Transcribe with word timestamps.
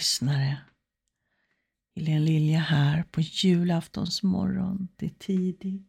Lyssnare. 0.00 0.60
Helene 1.96 2.20
Lilja 2.20 2.58
här 2.58 3.02
på 3.02 3.20
julaftons 3.20 4.22
morgon. 4.22 4.88
Det 4.96 5.06
är 5.06 5.10
tidigt. 5.18 5.88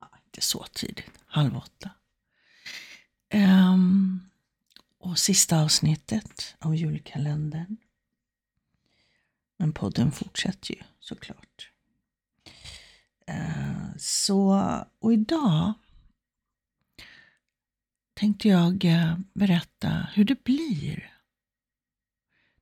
Ja, 0.00 0.10
inte 0.24 0.40
så 0.40 0.64
tidigt, 0.72 1.10
halv 1.26 1.56
åtta. 1.56 1.90
Um, 3.34 4.30
och 4.98 5.18
sista 5.18 5.62
avsnittet 5.62 6.56
av 6.58 6.76
julkalendern. 6.76 7.76
Men 9.56 9.72
podden 9.72 10.12
fortsätter 10.12 10.74
ju 10.74 10.82
såklart. 11.00 11.70
Uh, 13.30 13.96
så, 13.98 14.64
och 14.98 15.12
idag 15.12 15.72
tänkte 18.14 18.48
jag 18.48 18.84
eh, 18.84 19.18
berätta 19.34 20.08
hur 20.14 20.24
det 20.24 20.44
blir 20.44 21.15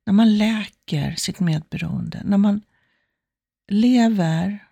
när 0.07 0.13
man 0.13 0.39
läker 0.39 1.15
sitt 1.15 1.41
medberoende, 1.41 2.23
när 2.25 2.39
man 2.39 2.63
lever 3.69 4.69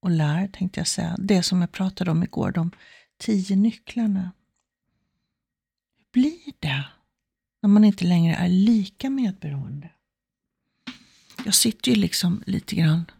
och 0.00 0.10
lär, 0.10 0.48
tänkte 0.48 0.80
jag 0.80 0.86
säga, 0.86 1.16
det 1.18 1.42
som 1.42 1.60
jag 1.60 1.72
pratade 1.72 2.10
om 2.10 2.22
igår, 2.22 2.52
de 2.52 2.70
tio 3.18 3.56
nycklarna. 3.56 4.32
Hur 5.96 6.04
blir 6.12 6.52
det 6.58 6.84
när 7.62 7.68
man 7.68 7.84
inte 7.84 8.04
längre 8.04 8.34
är 8.34 8.48
lika 8.48 9.10
medberoende? 9.10 9.90
Jag 11.44 11.54
sitter 11.54 11.90
ju 11.90 11.96
liksom 11.96 12.42
lite 12.46 12.76
grann 12.76 13.10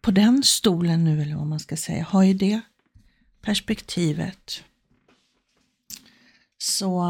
på 0.00 0.10
den 0.10 0.42
stolen 0.42 1.04
nu, 1.04 1.22
eller 1.22 1.36
vad 1.36 1.46
man 1.46 1.60
ska 1.60 1.76
säga, 1.76 2.04
har 2.04 2.22
ju 2.22 2.34
det 2.34 2.60
perspektivet. 3.40 4.64
Så 6.58 7.00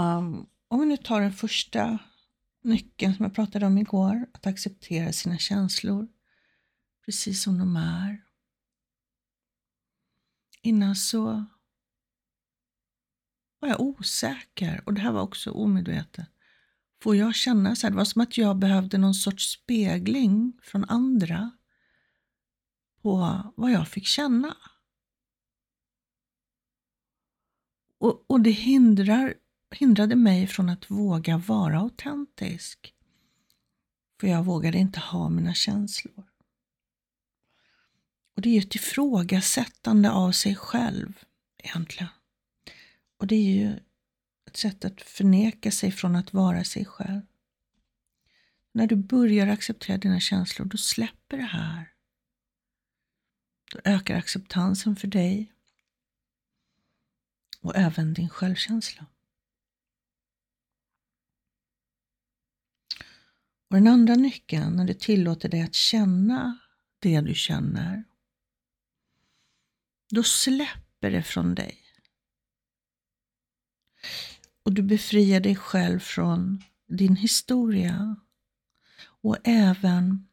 om 0.69 0.81
vi 0.81 0.87
nu 0.87 0.97
tar 0.97 1.21
den 1.21 1.33
första 1.33 1.99
nyckeln 2.63 3.15
som 3.15 3.25
jag 3.25 3.35
pratade 3.35 3.67
om 3.67 3.79
igår, 3.79 4.27
att 4.33 4.47
acceptera 4.47 5.13
sina 5.13 5.39
känslor 5.39 6.09
precis 7.05 7.43
som 7.43 7.59
de 7.59 7.77
är. 7.77 8.25
Innan 10.63 10.97
så 10.97 11.47
var 13.59 13.69
jag 13.69 13.81
osäker 13.81 14.83
och 14.87 14.95
det 14.95 15.01
här 15.01 15.13
var 15.13 15.23
också 15.23 15.51
omedvetet. 15.51 16.29
Får 17.03 17.17
jag 17.17 17.35
känna 17.35 17.77
så 17.77 17.87
här, 17.87 17.91
det 17.91 17.97
var 17.97 18.05
som 18.05 18.23
att 18.23 18.39
jag 18.39 18.59
behövde 18.59 18.99
någon 18.99 19.15
sorts 19.15 19.53
spegling 19.53 20.59
från 20.63 20.85
andra 20.85 21.51
på 23.03 23.43
vad 23.57 23.71
jag 23.71 23.89
fick 23.89 24.07
känna. 24.07 24.57
Och, 27.99 28.25
och 28.31 28.41
det 28.41 28.51
hindrar 28.51 29.35
hindrade 29.75 30.17
mig 30.17 30.47
från 30.47 30.69
att 30.69 30.91
våga 30.91 31.39
vara 31.39 31.79
autentisk. 31.79 32.95
För 34.21 34.27
jag 34.27 34.45
vågade 34.45 34.79
inte 34.79 35.01
ha 35.01 35.29
mina 35.29 35.55
känslor. 35.55 36.25
Och 38.37 38.43
det 38.43 38.49
är 38.49 38.53
ju 38.53 38.61
ett 38.61 38.75
ifrågasättande 38.75 40.11
av 40.11 40.33
sig 40.33 40.57
själv 40.57 41.25
egentligen. 41.59 42.09
Och 43.17 43.27
det 43.27 43.35
är 43.35 43.53
ju 43.53 43.81
ett 44.47 44.57
sätt 44.57 44.85
att 44.85 45.03
förneka 45.03 45.71
sig 45.71 45.93
från 45.93 46.17
att 46.17 46.33
vara 46.33 46.65
sig 46.65 46.85
själv. 46.85 47.23
När 48.73 48.87
du 48.87 48.97
börjar 48.97 49.47
acceptera 49.47 49.99
dina 49.99 50.21
känslor, 50.21 50.67
då 50.67 50.77
släpper 50.77 51.37
det 51.37 51.43
här. 51.43 51.93
Då 53.73 53.81
ökar 53.85 54.15
acceptansen 54.17 54.97
för 54.97 55.09
dig 55.09 55.53
och 57.61 57.77
även 57.77 58.15
din 58.15 58.29
självkänsla. 58.29 59.07
Och 63.73 63.79
den 63.79 63.89
andra 63.89 64.15
nyckeln, 64.15 64.77
när 64.77 64.85
du 64.85 64.95
tillåter 64.95 65.49
dig 65.49 65.63
att 65.63 65.75
känna 65.75 66.59
det 66.99 67.21
du 67.21 67.35
känner, 67.35 68.05
då 70.11 70.23
släpper 70.23 71.11
det 71.11 71.23
från 71.23 71.55
dig. 71.55 71.79
Och 74.63 74.73
du 74.73 74.83
befriar 74.83 75.41
dig 75.41 75.57
själv 75.57 75.99
från 75.99 76.63
din 76.87 77.17
historia 77.17 78.17
och 79.05 79.37
även 79.45 80.29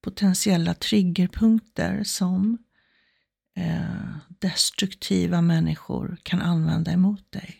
potentiella 0.00 0.74
triggerpunkter 0.74 2.04
som 2.04 2.58
eh, 3.56 4.16
destruktiva 4.28 5.40
människor 5.40 6.16
kan 6.22 6.40
använda 6.40 6.92
emot 6.92 7.32
dig. 7.32 7.58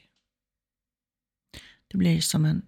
Det 1.89 1.99
blir 1.99 2.21
som 2.21 2.45
en 2.45 2.67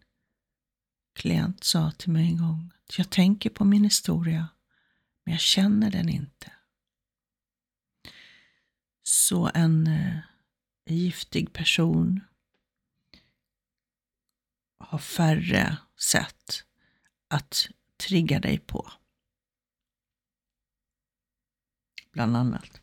klient 1.15 1.65
sa 1.65 1.91
till 1.91 2.11
mig 2.11 2.27
en 2.27 2.39
gång 2.39 2.73
att 2.85 2.99
jag 2.99 3.11
tänker 3.11 3.51
på 3.51 3.65
min 3.65 3.85
historia, 3.85 4.49
men 5.25 5.33
jag 5.33 5.41
känner 5.41 5.91
den 5.91 6.09
inte. 6.09 6.53
Så 9.03 9.51
en 9.55 9.87
eh, 9.87 10.19
giftig 10.87 11.53
person 11.53 12.21
har 14.79 14.99
färre 14.99 15.77
sätt 16.01 16.65
att 17.29 17.69
trigga 17.97 18.41
dig 18.41 18.59
på. 18.59 18.91
Bland 22.13 22.37
annat. 22.37 22.81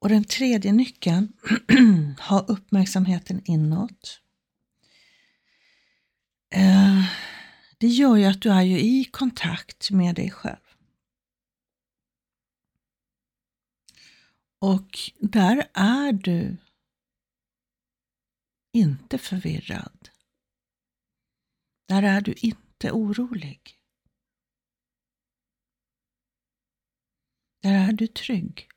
Och 0.00 0.08
den 0.08 0.24
tredje 0.24 0.72
nyckeln, 0.72 1.32
ha 2.18 2.40
uppmärksamheten 2.40 3.42
inåt. 3.44 4.21
Eh, 6.54 7.04
det 7.78 7.86
gör 7.86 8.16
ju 8.16 8.24
att 8.24 8.42
du 8.42 8.50
är 8.50 8.62
ju 8.62 8.78
i 8.78 9.04
kontakt 9.04 9.90
med 9.90 10.14
dig 10.14 10.30
själv. 10.30 10.76
Och 14.58 14.98
där 15.18 15.68
är 15.74 16.12
du 16.12 16.56
inte 18.72 19.18
förvirrad. 19.18 20.08
Där 21.88 22.02
är 22.02 22.20
du 22.20 22.32
inte 22.32 22.92
orolig. 22.92 23.78
Där 27.62 27.88
är 27.88 27.92
du 27.92 28.06
trygg. 28.06 28.71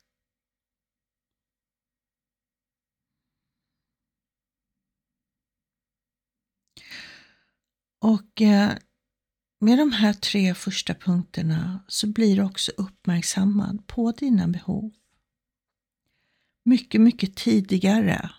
Och 7.98 8.42
eh, 8.42 8.76
med 9.58 9.78
de 9.78 9.92
här 9.92 10.12
tre 10.12 10.54
första 10.54 10.94
punkterna 10.94 11.84
så 11.88 12.06
blir 12.06 12.36
du 12.36 12.42
också 12.42 12.72
uppmärksammad 12.76 13.86
på 13.86 14.12
dina 14.12 14.48
behov. 14.48 14.92
Mycket, 16.64 17.00
mycket 17.00 17.36
tidigare 17.36 18.30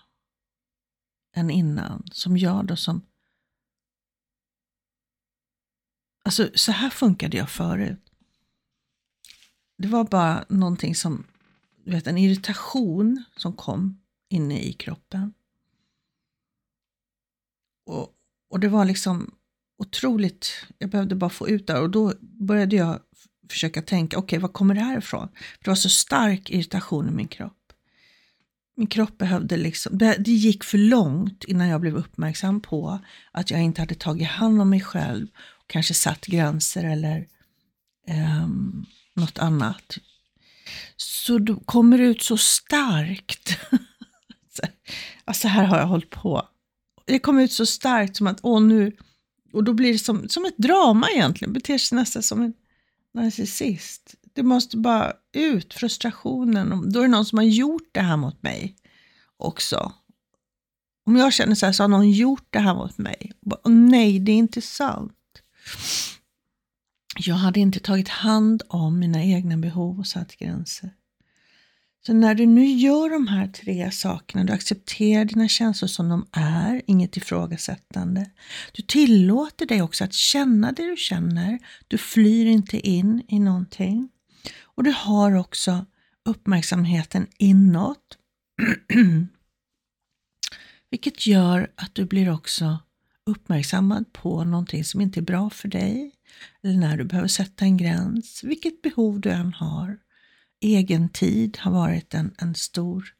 än 1.34 1.50
innan, 1.50 2.08
som 2.12 2.36
jag 2.36 2.66
då 2.66 2.76
som... 2.76 3.02
Alltså 6.24 6.50
så 6.54 6.72
här 6.72 6.90
funkade 6.90 7.36
jag 7.36 7.50
förut. 7.50 8.10
Det 9.78 9.88
var 9.88 10.04
bara 10.04 10.44
någonting 10.48 10.94
som, 10.94 11.26
du 11.84 11.90
vet 11.90 12.06
en 12.06 12.18
irritation 12.18 13.24
som 13.36 13.52
kom 13.52 14.00
inne 14.28 14.60
i 14.62 14.72
kroppen. 14.72 15.34
Och, 17.84 18.14
och 18.48 18.60
det 18.60 18.68
var 18.68 18.84
liksom 18.84 19.37
otroligt, 19.78 20.66
jag 20.78 20.90
behövde 20.90 21.14
bara 21.14 21.30
få 21.30 21.48
ut 21.48 21.66
det 21.66 21.78
och 21.78 21.90
då 21.90 22.12
började 22.20 22.76
jag 22.76 23.00
försöka 23.50 23.82
tänka, 23.82 24.18
okej 24.18 24.26
okay, 24.26 24.38
var 24.38 24.48
kommer 24.48 24.74
det 24.74 24.80
här 24.80 24.98
ifrån? 24.98 25.28
För 25.28 25.64
det 25.64 25.70
var 25.70 25.74
så 25.74 25.88
stark 25.88 26.50
irritation 26.50 27.08
i 27.08 27.10
min 27.10 27.28
kropp. 27.28 27.52
Min 28.76 28.86
kropp 28.86 29.18
behövde 29.18 29.56
liksom, 29.56 29.98
det 29.98 30.28
gick 30.28 30.64
för 30.64 30.78
långt 30.78 31.44
innan 31.44 31.68
jag 31.68 31.80
blev 31.80 31.96
uppmärksam 31.96 32.60
på 32.60 32.98
att 33.32 33.50
jag 33.50 33.62
inte 33.62 33.82
hade 33.82 33.94
tagit 33.94 34.28
hand 34.28 34.60
om 34.60 34.70
mig 34.70 34.80
själv, 34.80 35.26
och 35.36 35.66
kanske 35.66 35.94
satt 35.94 36.26
gränser 36.26 36.84
eller 36.84 37.26
um, 38.08 38.86
något 39.14 39.38
annat. 39.38 39.98
Så 40.96 41.38
då 41.38 41.56
kommer 41.56 41.98
det 41.98 42.04
ut 42.04 42.22
så 42.22 42.36
starkt. 42.36 43.58
alltså 45.24 45.48
här 45.48 45.64
har 45.64 45.78
jag 45.78 45.86
hållit 45.86 46.10
på. 46.10 46.48
Det 47.06 47.18
kom 47.18 47.38
ut 47.38 47.52
så 47.52 47.66
starkt 47.66 48.16
som 48.16 48.26
att, 48.26 48.38
åh 48.42 48.62
nu, 48.62 48.96
och 49.52 49.64
då 49.64 49.72
blir 49.72 49.92
det 49.92 49.98
som, 49.98 50.28
som 50.28 50.44
ett 50.44 50.58
drama 50.58 51.10
egentligen, 51.10 51.52
beter 51.52 51.78
sig 51.78 51.96
nästan 51.96 52.22
som 52.22 52.42
en 52.42 52.52
narcissist. 53.14 54.14
Det 54.32 54.42
måste 54.42 54.76
bara 54.76 55.12
ut, 55.32 55.74
frustrationen. 55.74 56.92
Då 56.92 57.00
är 57.00 57.02
det 57.02 57.08
någon 57.08 57.26
som 57.26 57.38
har 57.38 57.44
gjort 57.44 57.88
det 57.92 58.00
här 58.00 58.16
mot 58.16 58.42
mig 58.42 58.76
också. 59.36 59.92
Om 61.06 61.16
jag 61.16 61.32
känner 61.32 61.54
så 61.54 61.66
här 61.66 61.72
så 61.72 61.82
har 61.82 61.88
någon 61.88 62.10
gjort 62.10 62.46
det 62.50 62.58
här 62.58 62.74
mot 62.74 62.98
mig. 62.98 63.32
Och 63.62 63.70
nej, 63.70 64.18
det 64.18 64.32
är 64.32 64.36
inte 64.36 64.60
sant. 64.60 65.12
Jag 67.16 67.34
hade 67.34 67.60
inte 67.60 67.80
tagit 67.80 68.08
hand 68.08 68.62
om 68.68 68.98
mina 68.98 69.24
egna 69.24 69.56
behov 69.56 69.98
och 69.98 70.06
satt 70.06 70.36
gränser. 70.36 70.90
Så 72.06 72.12
när 72.12 72.34
du 72.34 72.46
nu 72.46 72.66
gör 72.66 73.10
de 73.10 73.28
här 73.28 73.48
tre 73.48 73.90
sakerna, 73.90 74.44
du 74.44 74.52
accepterar 74.52 75.24
dina 75.24 75.48
känslor 75.48 75.88
som 75.88 76.08
de 76.08 76.26
är, 76.32 76.82
inget 76.86 77.16
ifrågasättande. 77.16 78.30
Du 78.72 78.82
tillåter 78.82 79.66
dig 79.66 79.82
också 79.82 80.04
att 80.04 80.12
känna 80.12 80.72
det 80.72 80.90
du 80.90 80.96
känner, 80.96 81.58
du 81.88 81.98
flyr 81.98 82.46
inte 82.46 82.88
in 82.88 83.22
i 83.28 83.38
någonting. 83.38 84.08
Och 84.62 84.84
du 84.84 84.94
har 84.96 85.34
också 85.34 85.86
uppmärksamheten 86.24 87.26
inåt. 87.38 88.18
Vilket 90.90 91.26
gör 91.26 91.72
att 91.74 91.94
du 91.94 92.04
blir 92.04 92.30
också 92.30 92.78
uppmärksammad 93.26 94.12
på 94.12 94.44
någonting 94.44 94.84
som 94.84 95.00
inte 95.00 95.20
är 95.20 95.22
bra 95.22 95.50
för 95.50 95.68
dig. 95.68 96.14
Eller 96.62 96.74
när 96.74 96.96
du 96.96 97.04
behöver 97.04 97.28
sätta 97.28 97.64
en 97.64 97.76
gräns, 97.76 98.44
vilket 98.44 98.82
behov 98.82 99.20
du 99.20 99.30
än 99.30 99.52
har. 99.52 99.98
Egen 100.60 101.08
tid 101.08 101.58
har 101.60 101.72
varit 101.72 102.14
en, 102.14 102.34
en 102.38 102.54
stor 102.54 103.14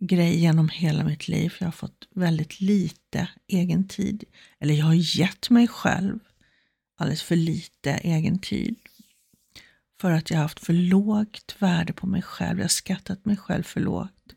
grej 0.00 0.40
genom 0.40 0.68
hela 0.68 1.04
mitt 1.04 1.28
liv. 1.28 1.54
Jag 1.58 1.66
har 1.66 1.72
fått 1.72 2.08
väldigt 2.14 2.60
lite 2.60 3.28
egen 3.46 3.88
tid. 3.88 4.24
Eller 4.58 4.74
jag 4.74 4.84
har 4.84 5.18
gett 5.18 5.50
mig 5.50 5.68
själv 5.68 6.18
alldeles 6.98 7.22
för 7.22 7.36
lite 7.36 7.92
egen 7.92 8.38
tid. 8.38 8.76
För 10.00 10.10
att 10.10 10.30
jag 10.30 10.36
har 10.36 10.42
haft 10.42 10.60
för 10.60 10.72
lågt 10.72 11.56
värde 11.58 11.92
på 11.92 12.06
mig 12.06 12.22
själv. 12.22 12.58
Jag 12.58 12.64
har 12.64 12.68
skattat 12.68 13.24
mig 13.24 13.36
själv 13.36 13.62
för 13.62 13.80
lågt. 13.80 14.34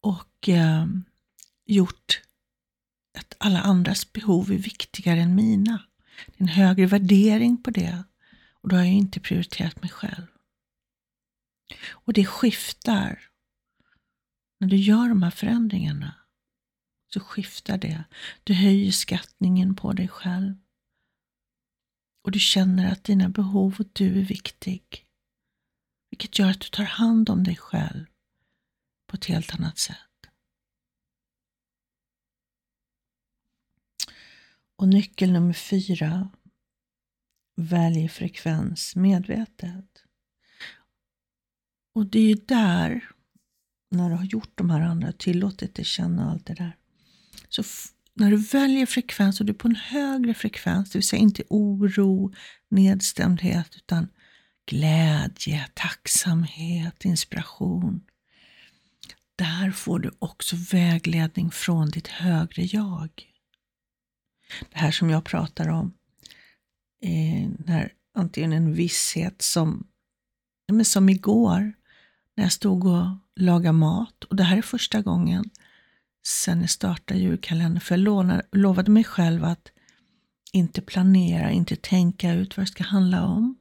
Och 0.00 0.48
eh, 0.48 0.86
gjort 1.66 2.22
att 3.18 3.34
alla 3.38 3.60
andras 3.60 4.12
behov 4.12 4.52
är 4.52 4.58
viktigare 4.58 5.20
än 5.20 5.34
mina. 5.34 5.82
Det 6.26 6.32
är 6.38 6.42
en 6.42 6.48
högre 6.48 6.86
värdering 6.86 7.62
på 7.62 7.70
det. 7.70 8.04
Och 8.62 8.68
då 8.68 8.76
har 8.76 8.82
jag 8.82 8.92
inte 8.92 9.20
prioriterat 9.20 9.82
mig 9.82 9.90
själv. 9.90 10.26
Och 11.82 12.12
det 12.12 12.26
skiftar. 12.26 13.30
När 14.60 14.68
du 14.68 14.76
gör 14.76 15.08
de 15.08 15.22
här 15.22 15.30
förändringarna 15.30 16.14
så 17.12 17.20
skiftar 17.20 17.78
det. 17.78 18.04
Du 18.44 18.54
höjer 18.54 18.92
skattningen 18.92 19.76
på 19.76 19.92
dig 19.92 20.08
själv. 20.08 20.54
Och 22.24 22.30
du 22.30 22.38
känner 22.38 22.92
att 22.92 23.04
dina 23.04 23.28
behov 23.28 23.76
och 23.78 23.86
du 23.92 24.18
är 24.20 24.24
viktig. 24.24 25.06
Vilket 26.10 26.38
gör 26.38 26.50
att 26.50 26.60
du 26.60 26.68
tar 26.68 26.84
hand 26.84 27.30
om 27.30 27.44
dig 27.44 27.56
själv 27.56 28.06
på 29.06 29.16
ett 29.16 29.24
helt 29.24 29.54
annat 29.54 29.78
sätt. 29.78 29.98
Och 34.76 34.88
nyckel 34.88 35.32
nummer 35.32 35.52
fyra. 35.52 36.30
Välj 37.56 38.08
frekvens 38.08 38.96
medvetet. 38.96 40.03
Och 41.94 42.06
det 42.06 42.18
är 42.18 42.28
ju 42.28 42.34
där, 42.46 43.10
när 43.90 44.10
du 44.10 44.16
har 44.16 44.24
gjort 44.24 44.52
de 44.54 44.70
här 44.70 44.80
andra, 44.80 45.12
tillåtit 45.12 45.74
dig 45.74 45.84
känna 45.84 46.30
allt 46.30 46.46
det 46.46 46.54
där. 46.54 46.76
Så 47.48 47.62
när 48.14 48.30
du 48.30 48.36
väljer 48.36 48.86
frekvens 48.86 49.40
och 49.40 49.46
du 49.46 49.52
är 49.52 49.56
på 49.56 49.68
en 49.68 49.76
högre 49.76 50.34
frekvens, 50.34 50.90
det 50.90 50.98
vill 50.98 51.06
säga 51.06 51.22
inte 51.22 51.42
oro, 51.48 52.32
nedstämdhet, 52.68 53.76
utan 53.76 54.08
glädje, 54.66 55.66
tacksamhet, 55.74 57.04
inspiration. 57.04 58.02
Där 59.36 59.70
får 59.70 59.98
du 59.98 60.10
också 60.18 60.56
vägledning 60.72 61.50
från 61.50 61.90
ditt 61.90 62.08
högre 62.08 62.62
jag. 62.62 63.10
Det 64.70 64.78
här 64.78 64.90
som 64.90 65.10
jag 65.10 65.24
pratar 65.24 65.68
om, 65.68 65.94
eh, 67.02 67.50
när 67.58 67.92
antingen 68.14 68.52
en 68.52 68.74
visshet 68.74 69.42
som, 69.42 69.86
men 70.72 70.84
som 70.84 71.08
igår, 71.08 71.72
när 72.36 72.44
jag 72.44 72.52
stod 72.52 72.86
och 72.86 73.06
lagade 73.36 73.72
mat, 73.72 74.24
och 74.24 74.36
det 74.36 74.42
här 74.42 74.56
är 74.56 74.62
första 74.62 75.02
gången 75.02 75.50
sen 76.26 76.60
jag 76.60 76.70
startade 76.70 77.20
julkalendern, 77.20 77.80
för 77.80 77.98
jag 77.98 78.42
lovade 78.52 78.90
mig 78.90 79.04
själv 79.04 79.44
att 79.44 79.68
inte 80.52 80.82
planera, 80.82 81.50
inte 81.50 81.76
tänka 81.76 82.32
ut 82.32 82.56
vad 82.56 82.66
det 82.66 82.70
ska 82.70 82.84
handla 82.84 83.24
om, 83.24 83.56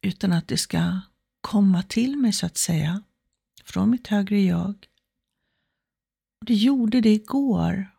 utan 0.00 0.32
att 0.32 0.48
det 0.48 0.56
ska 0.56 1.00
komma 1.40 1.82
till 1.82 2.16
mig 2.16 2.32
så 2.32 2.46
att 2.46 2.56
säga, 2.56 3.02
från 3.64 3.90
mitt 3.90 4.06
högre 4.06 4.40
jag. 4.42 4.86
Och 6.40 6.46
det 6.46 6.54
gjorde 6.54 7.00
det 7.00 7.12
igår, 7.12 7.90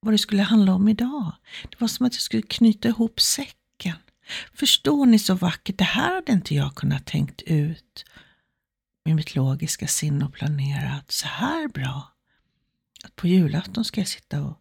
vad 0.00 0.14
det 0.14 0.18
skulle 0.18 0.42
handla 0.42 0.74
om 0.74 0.88
idag. 0.88 1.32
Det 1.70 1.80
var 1.80 1.88
som 1.88 2.06
att 2.06 2.14
jag 2.14 2.22
skulle 2.22 2.42
knyta 2.42 2.88
ihop 2.88 3.20
säcken. 3.20 3.96
Förstår 4.54 5.06
ni 5.06 5.18
så 5.18 5.34
vackert? 5.34 5.78
Det 5.78 5.84
här 5.84 6.14
hade 6.14 6.32
inte 6.32 6.54
jag 6.54 6.74
kunnat 6.74 7.06
tänkt 7.06 7.42
ut 7.42 8.04
med 9.04 9.16
mitt 9.16 9.34
logiska 9.34 9.88
sinne 9.88 10.24
och 10.24 10.32
planerat 10.32 11.10
så 11.10 11.26
här 11.26 11.68
bra. 11.68 12.12
Att 13.04 13.16
på 13.16 13.26
julafton 13.26 13.84
ska 13.84 14.00
jag 14.00 14.08
sitta 14.08 14.42
och 14.42 14.58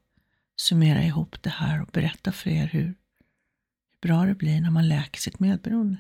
summera 0.56 1.04
ihop 1.04 1.44
det 1.44 1.50
här 1.50 1.82
och 1.82 1.88
berätta 1.88 2.32
för 2.32 2.50
er 2.50 2.68
hur 2.68 2.96
bra 4.02 4.26
det 4.26 4.36
blir 4.36 4.62
när 4.62 4.72
man 4.72 4.88
läker 4.88 5.22
sitt 5.22 5.40
medberoende. 5.40 5.98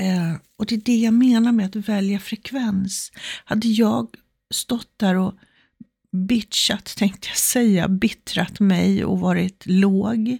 Eh, 0.00 0.34
och 0.56 0.66
det 0.66 0.74
är 0.74 0.80
det 0.80 0.96
jag 0.96 1.14
menar 1.14 1.52
med 1.52 1.76
att 1.76 1.88
välja 1.88 2.20
frekvens. 2.20 3.12
Hade 3.44 3.68
jag 3.68 4.14
stått 4.50 4.90
där 4.96 5.14
och 5.14 5.34
bitchat, 6.12 6.96
tänkte 6.96 7.28
jag 7.28 7.36
säga, 7.36 7.88
bittrat 7.88 8.60
mig 8.60 9.04
och 9.04 9.20
varit 9.20 9.66
låg, 9.66 10.38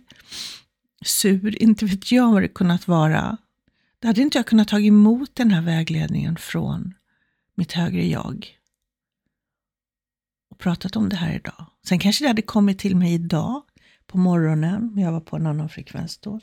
sur, 1.04 1.62
inte 1.62 1.84
vet 1.84 2.12
jag 2.12 2.32
vad 2.32 2.42
det 2.42 2.48
kunnat 2.48 2.88
vara. 2.88 3.38
Då 3.98 4.08
hade 4.08 4.20
inte 4.20 4.38
jag 4.38 4.46
kunnat 4.46 4.68
ta 4.68 4.80
emot 4.80 5.34
den 5.34 5.50
här 5.50 5.62
vägledningen 5.62 6.36
från 6.36 6.94
mitt 7.54 7.72
högre 7.72 8.06
jag 8.06 8.58
och 10.50 10.58
pratat 10.58 10.96
om 10.96 11.08
det 11.08 11.16
här 11.16 11.34
idag. 11.34 11.66
Sen 11.84 11.98
kanske 11.98 12.24
det 12.24 12.28
hade 12.28 12.42
kommit 12.42 12.78
till 12.78 12.96
mig 12.96 13.14
idag 13.14 13.62
på 14.06 14.18
morgonen, 14.18 14.90
men 14.94 15.04
jag 15.04 15.12
var 15.12 15.20
på 15.20 15.36
en 15.36 15.46
annan 15.46 15.68
frekvens 15.68 16.18
då. 16.18 16.40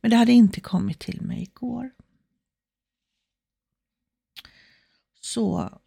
Men 0.00 0.10
det 0.10 0.16
hade 0.16 0.32
inte 0.32 0.60
kommit 0.60 0.98
till 0.98 1.22
mig 1.22 1.42
igår. 1.42 1.90
Så, 5.20 5.80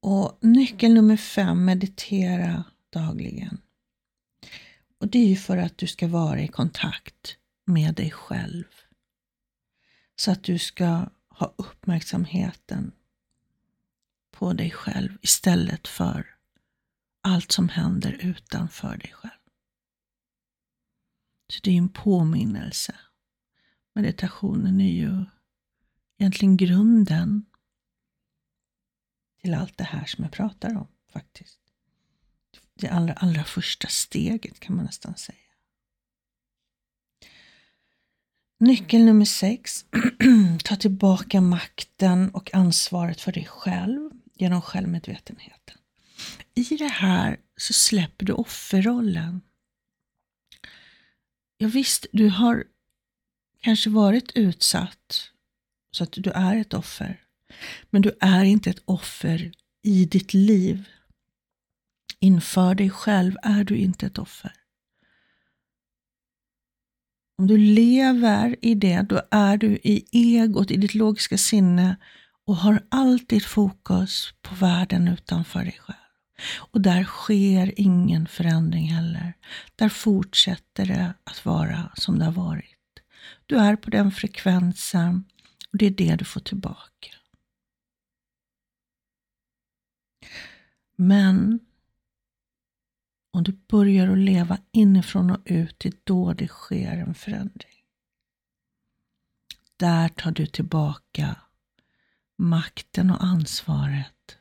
och 0.00 0.38
nyckel 0.40 0.94
nummer 0.94 1.16
fem, 1.16 1.64
meditera 1.64 2.64
dagligen. 2.90 3.58
Och 4.98 5.08
det 5.08 5.18
är 5.18 5.26
ju 5.26 5.36
för 5.36 5.56
att 5.56 5.78
du 5.78 5.86
ska 5.86 6.08
vara 6.08 6.40
i 6.40 6.48
kontakt 6.48 7.36
med 7.64 7.94
dig 7.94 8.10
själv. 8.10 8.64
Så 10.20 10.30
att 10.30 10.42
du 10.42 10.58
ska 10.58 11.06
ha 11.28 11.54
uppmärksamheten 11.56 12.92
på 14.30 14.52
dig 14.52 14.70
själv 14.70 15.18
istället 15.22 15.88
för 15.88 16.36
allt 17.20 17.52
som 17.52 17.68
händer 17.68 18.12
utanför 18.12 18.96
dig 18.96 19.12
själv. 19.12 19.40
Så 21.48 21.60
det 21.62 21.70
är 21.70 21.78
en 21.78 21.88
påminnelse. 21.88 22.96
Meditationen 23.94 24.80
är 24.80 24.92
ju 24.92 25.24
egentligen 26.18 26.56
grunden 26.56 27.44
till 29.40 29.54
allt 29.54 29.78
det 29.78 29.84
här 29.84 30.04
som 30.04 30.24
jag 30.24 30.32
pratar 30.32 30.76
om 30.76 30.88
faktiskt. 31.12 31.60
Det 32.74 32.88
allra, 32.88 33.12
allra 33.12 33.44
första 33.44 33.88
steget 33.88 34.60
kan 34.60 34.76
man 34.76 34.84
nästan 34.84 35.16
säga. 35.16 35.49
Nyckel 38.60 39.04
nummer 39.04 39.24
sex. 39.24 39.84
Ta 40.64 40.76
tillbaka 40.76 41.40
makten 41.40 42.30
och 42.30 42.54
ansvaret 42.54 43.20
för 43.20 43.32
dig 43.32 43.44
själv 43.44 44.10
genom 44.34 44.62
självmedvetenheten. 44.62 45.78
I 46.54 46.76
det 46.76 46.88
här 46.88 47.40
så 47.56 47.72
släpper 47.72 48.26
du 48.26 48.32
offerrollen. 48.32 49.40
Ja, 51.56 51.68
visst, 51.68 52.06
du 52.12 52.28
har 52.28 52.64
kanske 53.60 53.90
varit 53.90 54.32
utsatt 54.34 55.30
så 55.90 56.04
att 56.04 56.12
du 56.12 56.30
är 56.30 56.56
ett 56.56 56.74
offer. 56.74 57.20
Men 57.90 58.02
du 58.02 58.16
är 58.20 58.44
inte 58.44 58.70
ett 58.70 58.82
offer 58.84 59.52
i 59.82 60.04
ditt 60.04 60.34
liv. 60.34 60.88
Inför 62.18 62.74
dig 62.74 62.90
själv 62.90 63.36
är 63.42 63.64
du 63.64 63.76
inte 63.76 64.06
ett 64.06 64.18
offer. 64.18 64.59
Om 67.40 67.46
du 67.46 67.58
lever 67.58 68.56
i 68.62 68.74
det, 68.74 69.02
då 69.02 69.22
är 69.30 69.56
du 69.56 69.78
i 69.82 70.04
egot, 70.12 70.70
i 70.70 70.76
ditt 70.76 70.94
logiska 70.94 71.38
sinne 71.38 71.96
och 72.46 72.56
har 72.56 72.82
alltid 72.88 73.44
fokus 73.44 74.34
på 74.42 74.54
världen 74.54 75.08
utanför 75.08 75.60
dig 75.60 75.78
själv. 75.80 75.96
Och 76.56 76.80
där 76.80 77.04
sker 77.04 77.72
ingen 77.76 78.26
förändring 78.26 78.86
heller. 78.86 79.34
Där 79.76 79.88
fortsätter 79.88 80.86
det 80.86 81.14
att 81.24 81.44
vara 81.44 81.90
som 81.94 82.18
det 82.18 82.24
har 82.24 82.32
varit. 82.32 83.02
Du 83.46 83.56
är 83.56 83.76
på 83.76 83.90
den 83.90 84.12
frekvensen 84.12 85.24
och 85.72 85.78
det 85.78 85.86
är 85.86 85.90
det 85.90 86.16
du 86.16 86.24
får 86.24 86.40
tillbaka. 86.40 87.10
Men 90.96 91.60
om 93.32 93.42
du 93.42 93.52
börjar 93.52 94.08
att 94.08 94.18
leva 94.18 94.58
inifrån 94.72 95.30
och 95.30 95.40
ut, 95.44 95.78
det 95.78 95.88
är 95.88 95.94
då 96.04 96.32
det 96.32 96.48
sker 96.48 96.96
en 96.96 97.14
förändring. 97.14 97.84
Där 99.76 100.08
tar 100.08 100.30
du 100.30 100.46
tillbaka 100.46 101.36
makten 102.38 103.10
och 103.10 103.24
ansvaret. 103.24 104.38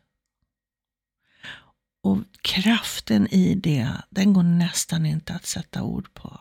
Och 2.01 2.17
kraften 2.41 3.27
i 3.27 3.55
det, 3.55 4.03
den 4.09 4.33
går 4.33 4.43
nästan 4.43 5.05
inte 5.05 5.33
att 5.33 5.45
sätta 5.45 5.83
ord 5.83 6.13
på. 6.13 6.39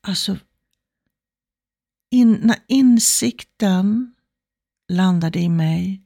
Alltså, 0.00 0.38
in, 2.10 2.32
när 2.42 2.58
insikten 2.66 4.14
landade 4.88 5.38
i 5.38 5.48
mig, 5.48 6.02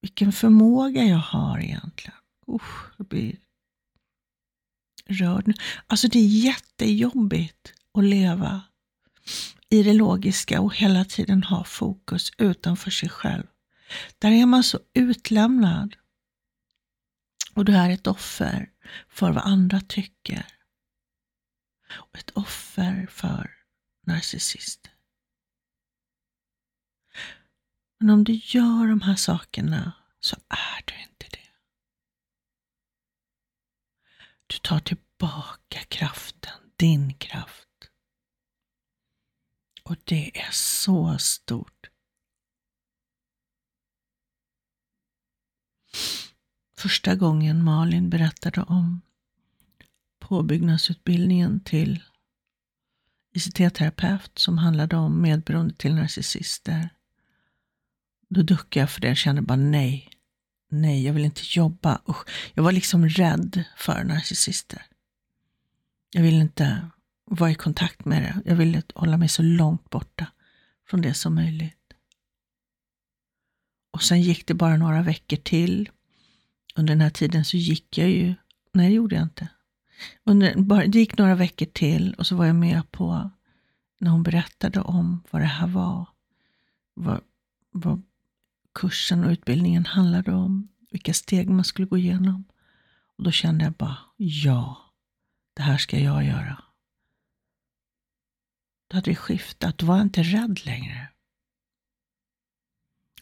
vilken 0.00 0.32
förmåga 0.32 1.02
jag 1.02 1.18
har 1.18 1.58
egentligen. 1.58 2.17
Usch, 2.48 2.92
jag 2.96 3.06
blir 3.06 3.36
rörd 5.06 5.46
nu. 5.46 5.54
Alltså 5.86 6.08
det 6.08 6.18
är 6.18 6.44
jättejobbigt 6.44 7.74
att 7.94 8.04
leva 8.04 8.62
i 9.68 9.82
det 9.82 9.92
logiska 9.92 10.60
och 10.60 10.74
hela 10.74 11.04
tiden 11.04 11.42
ha 11.42 11.64
fokus 11.64 12.32
utanför 12.38 12.90
sig 12.90 13.08
själv. 13.08 13.46
Där 14.18 14.30
är 14.30 14.46
man 14.46 14.64
så 14.64 14.80
utlämnad. 14.94 15.96
Och 17.54 17.64
du 17.64 17.76
är 17.76 17.90
ett 17.90 18.06
offer 18.06 18.70
för 19.08 19.32
vad 19.32 19.44
andra 19.44 19.80
tycker. 19.80 20.46
Och 21.90 22.18
ett 22.18 22.30
offer 22.30 23.06
för 23.10 23.50
narcissister. 24.06 24.92
Men 28.00 28.10
om 28.10 28.24
du 28.24 28.32
gör 28.32 28.88
de 28.88 29.00
här 29.00 29.16
sakerna 29.16 29.92
så 30.20 30.36
är 30.48 30.82
du 30.84 31.02
inte 31.02 31.26
det. 31.30 31.48
Du 34.48 34.58
tar 34.58 34.80
tillbaka 34.80 35.78
kraften, 35.88 36.72
din 36.76 37.14
kraft. 37.14 37.68
Och 39.82 39.96
det 40.04 40.40
är 40.40 40.50
så 40.52 41.18
stort. 41.18 41.90
Första 46.76 47.14
gången 47.14 47.64
Malin 47.64 48.10
berättade 48.10 48.62
om 48.62 49.00
påbyggnadsutbildningen 50.18 51.60
till 51.60 52.02
ICT-terapeut 53.34 54.38
som 54.38 54.58
handlade 54.58 54.96
om 54.96 55.22
medberoende 55.22 55.74
till 55.74 55.94
narcissister. 55.94 56.88
Då 58.28 58.42
duckade 58.42 58.82
jag 58.82 58.90
för 58.90 59.00
det. 59.00 59.08
Jag 59.08 59.16
kände 59.16 59.42
bara 59.42 59.56
nej. 59.56 60.10
Nej, 60.68 61.04
jag 61.04 61.12
vill 61.12 61.24
inte 61.24 61.42
jobba. 61.44 62.00
Usch. 62.08 62.28
Jag 62.54 62.62
var 62.62 62.72
liksom 62.72 63.08
rädd 63.08 63.64
för 63.76 64.04
narcissister. 64.04 64.82
Jag 66.10 66.22
ville 66.22 66.40
inte 66.40 66.90
vara 67.24 67.50
i 67.50 67.54
kontakt 67.54 68.04
med 68.04 68.22
det. 68.22 68.50
Jag 68.50 68.56
ville 68.56 68.82
hålla 68.94 69.16
mig 69.16 69.28
så 69.28 69.42
långt 69.42 69.90
borta 69.90 70.26
från 70.88 71.00
det 71.00 71.14
som 71.14 71.34
möjligt. 71.34 71.74
Och 73.90 74.02
sen 74.02 74.22
gick 74.22 74.46
det 74.46 74.54
bara 74.54 74.76
några 74.76 75.02
veckor 75.02 75.36
till. 75.36 75.90
Under 76.74 76.94
den 76.94 77.00
här 77.00 77.10
tiden 77.10 77.44
så 77.44 77.56
gick 77.56 77.98
jag 77.98 78.10
ju, 78.10 78.34
nej 78.72 78.88
det 78.88 78.94
gjorde 78.94 79.16
jag 79.16 79.24
inte. 79.24 79.48
Under, 80.24 80.56
bara, 80.56 80.86
det 80.86 80.98
gick 80.98 81.18
några 81.18 81.34
veckor 81.34 81.66
till 81.66 82.14
och 82.14 82.26
så 82.26 82.36
var 82.36 82.46
jag 82.46 82.56
med 82.56 82.90
på 82.90 83.30
när 83.98 84.10
hon 84.10 84.22
berättade 84.22 84.80
om 84.80 85.22
vad 85.30 85.42
det 85.42 85.46
här 85.46 85.66
var. 85.66 86.06
Vad, 86.94 87.20
vad 87.70 88.02
kursen 88.78 89.24
och 89.24 89.30
utbildningen 89.30 89.86
handlade 89.86 90.32
om. 90.32 90.68
Vilka 90.90 91.14
steg 91.14 91.50
man 91.50 91.64
skulle 91.64 91.88
gå 91.88 91.98
igenom. 91.98 92.44
Och 93.16 93.24
då 93.24 93.30
kände 93.30 93.64
jag 93.64 93.72
bara, 93.72 93.98
ja, 94.16 94.92
det 95.54 95.62
här 95.62 95.78
ska 95.78 95.98
jag 95.98 96.24
göra. 96.24 96.64
Då 98.88 98.96
hade 98.96 99.10
vi 99.10 99.16
skiftat. 99.16 99.78
Då 99.78 99.86
var 99.86 99.96
jag 99.96 100.06
inte 100.06 100.22
rädd 100.22 100.64
längre. 100.64 101.12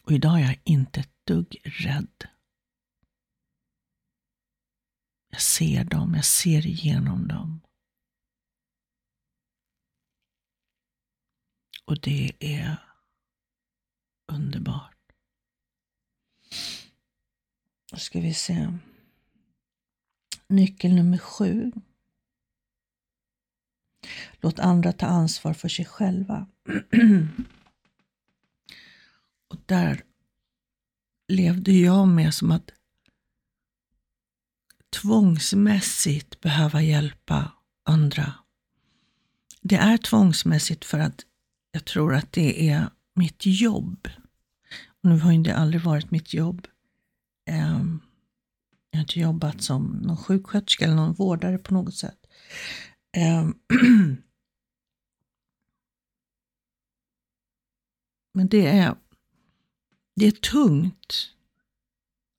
Och 0.03 0.11
idag 0.11 0.41
är 0.41 0.45
jag 0.45 0.59
inte 0.63 0.99
ett 0.99 1.25
dugg 1.25 1.57
rädd. 1.63 2.25
Jag 5.29 5.41
ser 5.41 5.83
dem, 5.83 6.15
jag 6.15 6.25
ser 6.25 6.65
igenom 6.65 7.27
dem. 7.27 7.61
Och 11.85 12.01
det 12.01 12.31
är 12.39 12.77
underbart. 14.27 14.96
Då 17.91 17.97
ska 17.97 18.19
vi 18.19 18.33
se. 18.33 18.73
Nyckel 20.47 20.95
nummer 20.95 21.17
sju. 21.17 21.71
Låt 24.41 24.59
andra 24.59 24.91
ta 24.91 25.05
ansvar 25.05 25.53
för 25.53 25.69
sig 25.69 25.85
själva. 25.85 26.47
och 29.47 29.57
där 29.65 30.03
levde 31.27 31.71
jag 31.71 32.07
med 32.07 32.33
som 32.33 32.51
att 32.51 32.71
tvångsmässigt 35.01 36.41
behöva 36.41 36.81
hjälpa 36.81 37.51
andra. 37.83 38.33
Det 39.61 39.75
är 39.75 39.97
tvångsmässigt 39.97 40.85
för 40.85 40.99
att 40.99 41.25
jag 41.71 41.85
tror 41.85 42.15
att 42.15 42.31
det 42.31 42.69
är 42.69 42.89
mitt 43.13 43.45
jobb. 43.45 44.07
Och 44.85 45.09
nu 45.09 45.19
har 45.19 45.31
ju 45.31 45.43
det 45.43 45.55
aldrig 45.55 45.81
varit 45.81 46.11
mitt 46.11 46.33
jobb. 46.33 46.67
Ehm, 47.47 48.01
jag 48.91 48.97
har 48.97 49.01
inte 49.01 49.19
jobbat 49.19 49.61
som 49.61 49.85
någon 49.85 50.17
sjuksköterska 50.17 50.85
eller 50.85 50.95
någon 50.95 51.13
vårdare 51.13 51.57
på 51.57 51.73
något 51.73 51.95
sätt. 51.95 52.19
Ehm, 53.11 53.59
men 58.33 58.47
det 58.47 58.67
är, 58.67 58.95
det 60.15 60.25
är 60.25 60.31
tungt 60.31 61.33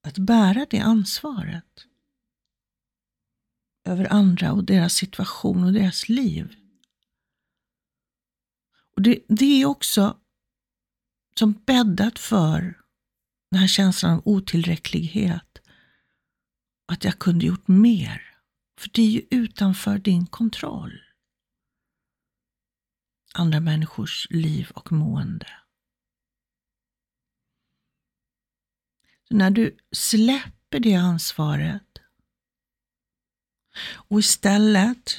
att 0.07 0.17
bära 0.17 0.65
det 0.69 0.79
ansvaret 0.79 1.85
över 3.83 4.13
andra 4.13 4.51
och 4.51 4.63
deras 4.63 4.93
situation 4.93 5.63
och 5.63 5.73
deras 5.73 6.09
liv. 6.09 6.55
Och 8.95 9.01
det, 9.01 9.19
det 9.27 9.61
är 9.61 9.65
också 9.65 10.17
som 11.39 11.53
bäddat 11.65 12.19
för 12.19 12.78
den 13.51 13.59
här 13.59 13.67
känslan 13.67 14.13
av 14.13 14.21
otillräcklighet. 14.25 15.61
Att 16.85 17.03
jag 17.03 17.19
kunde 17.19 17.45
gjort 17.45 17.67
mer. 17.67 18.37
För 18.77 18.89
det 18.93 19.01
är 19.01 19.09
ju 19.09 19.21
utanför 19.29 19.97
din 19.97 20.25
kontroll. 20.25 21.01
Andra 23.33 23.59
människors 23.59 24.27
liv 24.29 24.71
och 24.75 24.91
mående. 24.91 25.47
Så 29.27 29.35
när 29.35 29.51
du 29.51 29.77
släpper 29.91 30.79
det 30.79 30.95
ansvaret 30.95 31.83
och 33.81 34.19
istället, 34.19 35.17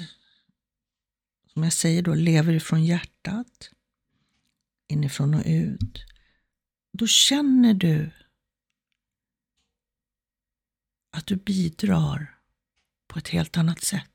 som 1.53 1.63
jag 1.63 1.73
säger 1.73 2.03
då, 2.03 2.15
lever 2.15 2.53
ifrån 2.53 2.85
hjärtat, 2.85 3.71
inifrån 4.89 5.35
och 5.35 5.43
ut, 5.47 6.05
då 6.93 7.07
känner 7.07 7.75
du 7.75 8.11
att 11.13 11.27
du 11.27 11.37
bidrar 11.37 12.39
på 13.09 13.19
ett 13.19 13.29
helt 13.29 13.57
annat 13.57 13.85
sätt. 13.85 14.07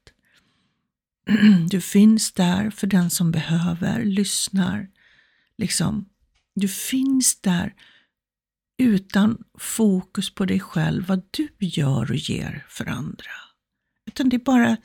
Du 1.70 1.82
finns 1.82 2.34
där 2.34 2.70
för 2.70 2.88
den 2.88 3.10
som 3.10 3.32
behöver, 3.32 4.06
lyssnar. 4.06 4.90
Liksom, 5.58 6.10
du 6.56 6.68
finns 6.68 7.42
där 7.42 7.74
utan 8.78 9.44
fokus 9.60 10.36
på 10.36 10.46
dig 10.46 10.60
själv, 10.60 11.06
vad 11.08 11.24
du 11.32 11.50
gör 11.60 12.12
och 12.12 12.18
ger 12.18 12.66
för 12.70 12.86
andra. 12.86 13.32
Utan 14.06 14.30
det 14.30 14.36
är 14.36 14.44
bara 14.44 14.78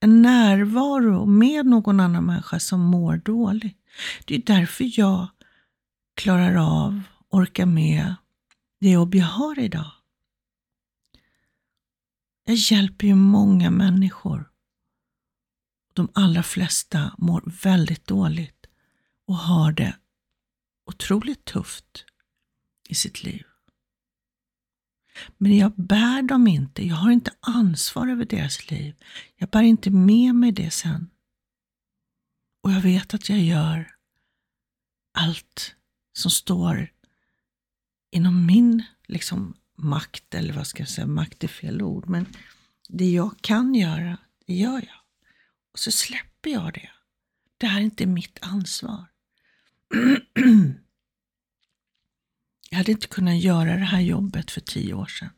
en 0.00 0.22
närvaro 0.22 1.26
med 1.26 1.66
någon 1.66 2.00
annan 2.00 2.24
människa 2.24 2.60
som 2.60 2.80
mår 2.80 3.16
dåligt. 3.16 3.78
Det 4.24 4.34
är 4.34 4.42
därför 4.46 5.00
jag 5.00 5.28
klarar 6.14 6.54
av, 6.54 7.02
orkar 7.30 7.66
med 7.66 8.14
det 8.80 8.90
jobb 8.90 9.14
jag 9.14 9.26
har 9.26 9.58
idag. 9.58 9.92
Jag 12.44 12.56
hjälper 12.56 13.06
ju 13.06 13.14
många 13.14 13.70
människor. 13.70 14.50
De 15.92 16.08
allra 16.14 16.42
flesta 16.42 17.14
mår 17.18 17.42
väldigt 17.62 18.06
dåligt 18.06 18.66
och 19.26 19.36
har 19.36 19.72
det 19.72 19.96
otroligt 20.86 21.44
tufft 21.44 22.04
i 22.88 22.94
sitt 22.94 23.22
liv. 23.22 23.44
Men 25.38 25.56
jag 25.56 25.72
bär 25.76 26.22
dem 26.22 26.46
inte. 26.46 26.86
Jag 26.86 26.96
har 26.96 27.10
inte 27.10 27.32
ansvar 27.40 28.08
över 28.08 28.24
deras 28.24 28.70
liv. 28.70 28.94
Jag 29.36 29.48
bär 29.48 29.62
inte 29.62 29.90
med 29.90 30.34
mig 30.34 30.52
det 30.52 30.70
sen. 30.70 31.10
Och 32.62 32.72
jag 32.72 32.80
vet 32.80 33.14
att 33.14 33.28
jag 33.28 33.38
gör 33.38 33.94
allt 35.14 35.74
som 36.12 36.30
står 36.30 36.92
inom 38.18 38.46
min 38.46 38.82
liksom, 39.06 39.54
makt, 39.76 40.34
eller 40.34 40.52
vad 40.52 40.66
ska 40.66 40.82
jag 40.82 40.88
säga, 40.88 41.06
makt 41.06 41.44
är 41.44 41.48
fel 41.48 41.82
ord, 41.82 42.08
men 42.08 42.26
det 42.88 43.10
jag 43.10 43.40
kan 43.40 43.74
göra, 43.74 44.18
det 44.46 44.54
gör 44.54 44.78
jag. 44.78 45.00
Och 45.72 45.78
så 45.78 45.90
släpper 45.90 46.50
jag 46.50 46.74
det. 46.74 46.90
Det 47.58 47.66
här 47.66 47.80
är 47.80 47.84
inte 47.84 48.06
mitt 48.06 48.38
ansvar. 48.42 49.04
Jag 52.70 52.78
hade 52.78 52.92
inte 52.92 53.06
kunnat 53.06 53.38
göra 53.38 53.76
det 53.76 53.84
här 53.84 54.00
jobbet 54.00 54.50
för 54.50 54.60
tio 54.60 54.94
år 54.94 55.06
sedan. 55.06 55.30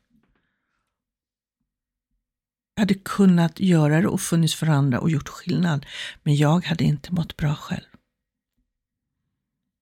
Jag 2.74 2.82
hade 2.82 2.94
kunnat 2.94 3.60
göra 3.60 4.00
det 4.00 4.08
och 4.08 4.20
funnits 4.20 4.54
för 4.54 4.66
andra 4.66 5.00
och 5.00 5.10
gjort 5.10 5.28
skillnad, 5.28 5.86
men 6.22 6.36
jag 6.36 6.64
hade 6.64 6.84
inte 6.84 7.12
mått 7.12 7.36
bra 7.36 7.54
själv. 7.54 7.86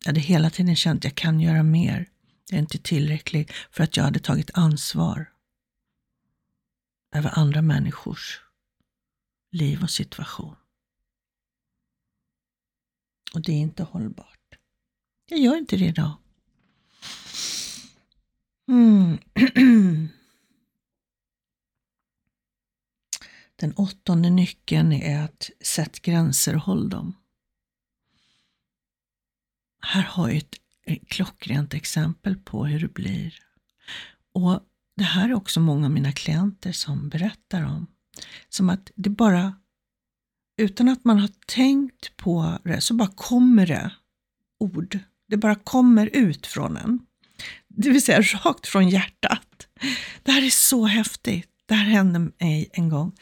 Jag 0.04 0.08
hade 0.08 0.20
hela 0.20 0.50
tiden 0.50 0.76
känt 0.76 1.00
att 1.00 1.04
jag 1.04 1.14
kan 1.14 1.40
göra 1.40 1.62
mer. 1.62 2.08
Jag 2.50 2.58
är 2.58 2.62
inte 2.62 2.78
tillräcklig 2.78 3.52
för 3.70 3.84
att 3.84 3.96
jag 3.96 4.04
hade 4.04 4.18
tagit 4.18 4.50
ansvar 4.54 5.32
över 7.14 7.38
andra 7.38 7.62
människors 7.62 8.40
liv 9.50 9.82
och 9.82 9.90
situation. 9.90 10.56
Och 13.34 13.42
det 13.42 13.52
är 13.52 13.56
inte 13.60 13.82
hållbart. 13.82 14.58
Jag 15.26 15.40
gör 15.40 15.56
inte 15.56 15.76
det 15.76 15.84
idag. 15.84 16.16
Mm. 18.68 19.18
Den 23.56 23.72
åttonde 23.72 24.30
nyckeln 24.30 24.92
är 24.92 25.24
att 25.24 25.50
sätt 25.60 26.00
gränser 26.02 26.56
och 26.56 26.62
håll 26.62 26.88
dem. 26.88 27.16
Här 29.80 30.02
har 30.02 30.28
jag 30.28 30.36
ett 30.36 30.54
klockrent 30.96 31.74
exempel 31.74 32.36
på 32.36 32.66
hur 32.66 32.80
det 32.80 32.94
blir. 32.94 33.34
Och 34.34 34.60
Det 34.96 35.04
här 35.04 35.28
är 35.28 35.34
också 35.34 35.60
många 35.60 35.86
av 35.86 35.92
mina 35.92 36.12
klienter 36.12 36.72
som 36.72 37.08
berättar 37.08 37.62
om. 37.62 37.86
Som 38.48 38.70
att 38.70 38.90
det 38.94 39.10
bara, 39.10 39.54
utan 40.56 40.88
att 40.88 41.04
man 41.04 41.18
har 41.18 41.30
tänkt 41.46 42.16
på 42.16 42.58
det, 42.64 42.80
så 42.80 42.94
bara 42.94 43.08
kommer 43.08 43.66
det 43.66 43.90
ord. 44.58 44.98
Det 45.28 45.36
bara 45.36 45.54
kommer 45.54 46.06
ut 46.06 46.46
från 46.46 46.76
en. 46.76 46.98
Det 47.68 47.90
vill 47.90 48.04
säga 48.04 48.22
rakt 48.22 48.66
från 48.66 48.88
hjärtat. 48.88 49.68
Det 50.22 50.32
här 50.32 50.46
är 50.46 50.50
så 50.50 50.86
häftigt. 50.86 51.50
Det 51.66 51.74
här 51.74 51.84
hände 51.84 52.18
mig 52.18 52.70
en 52.72 52.88
gång. 52.88 53.12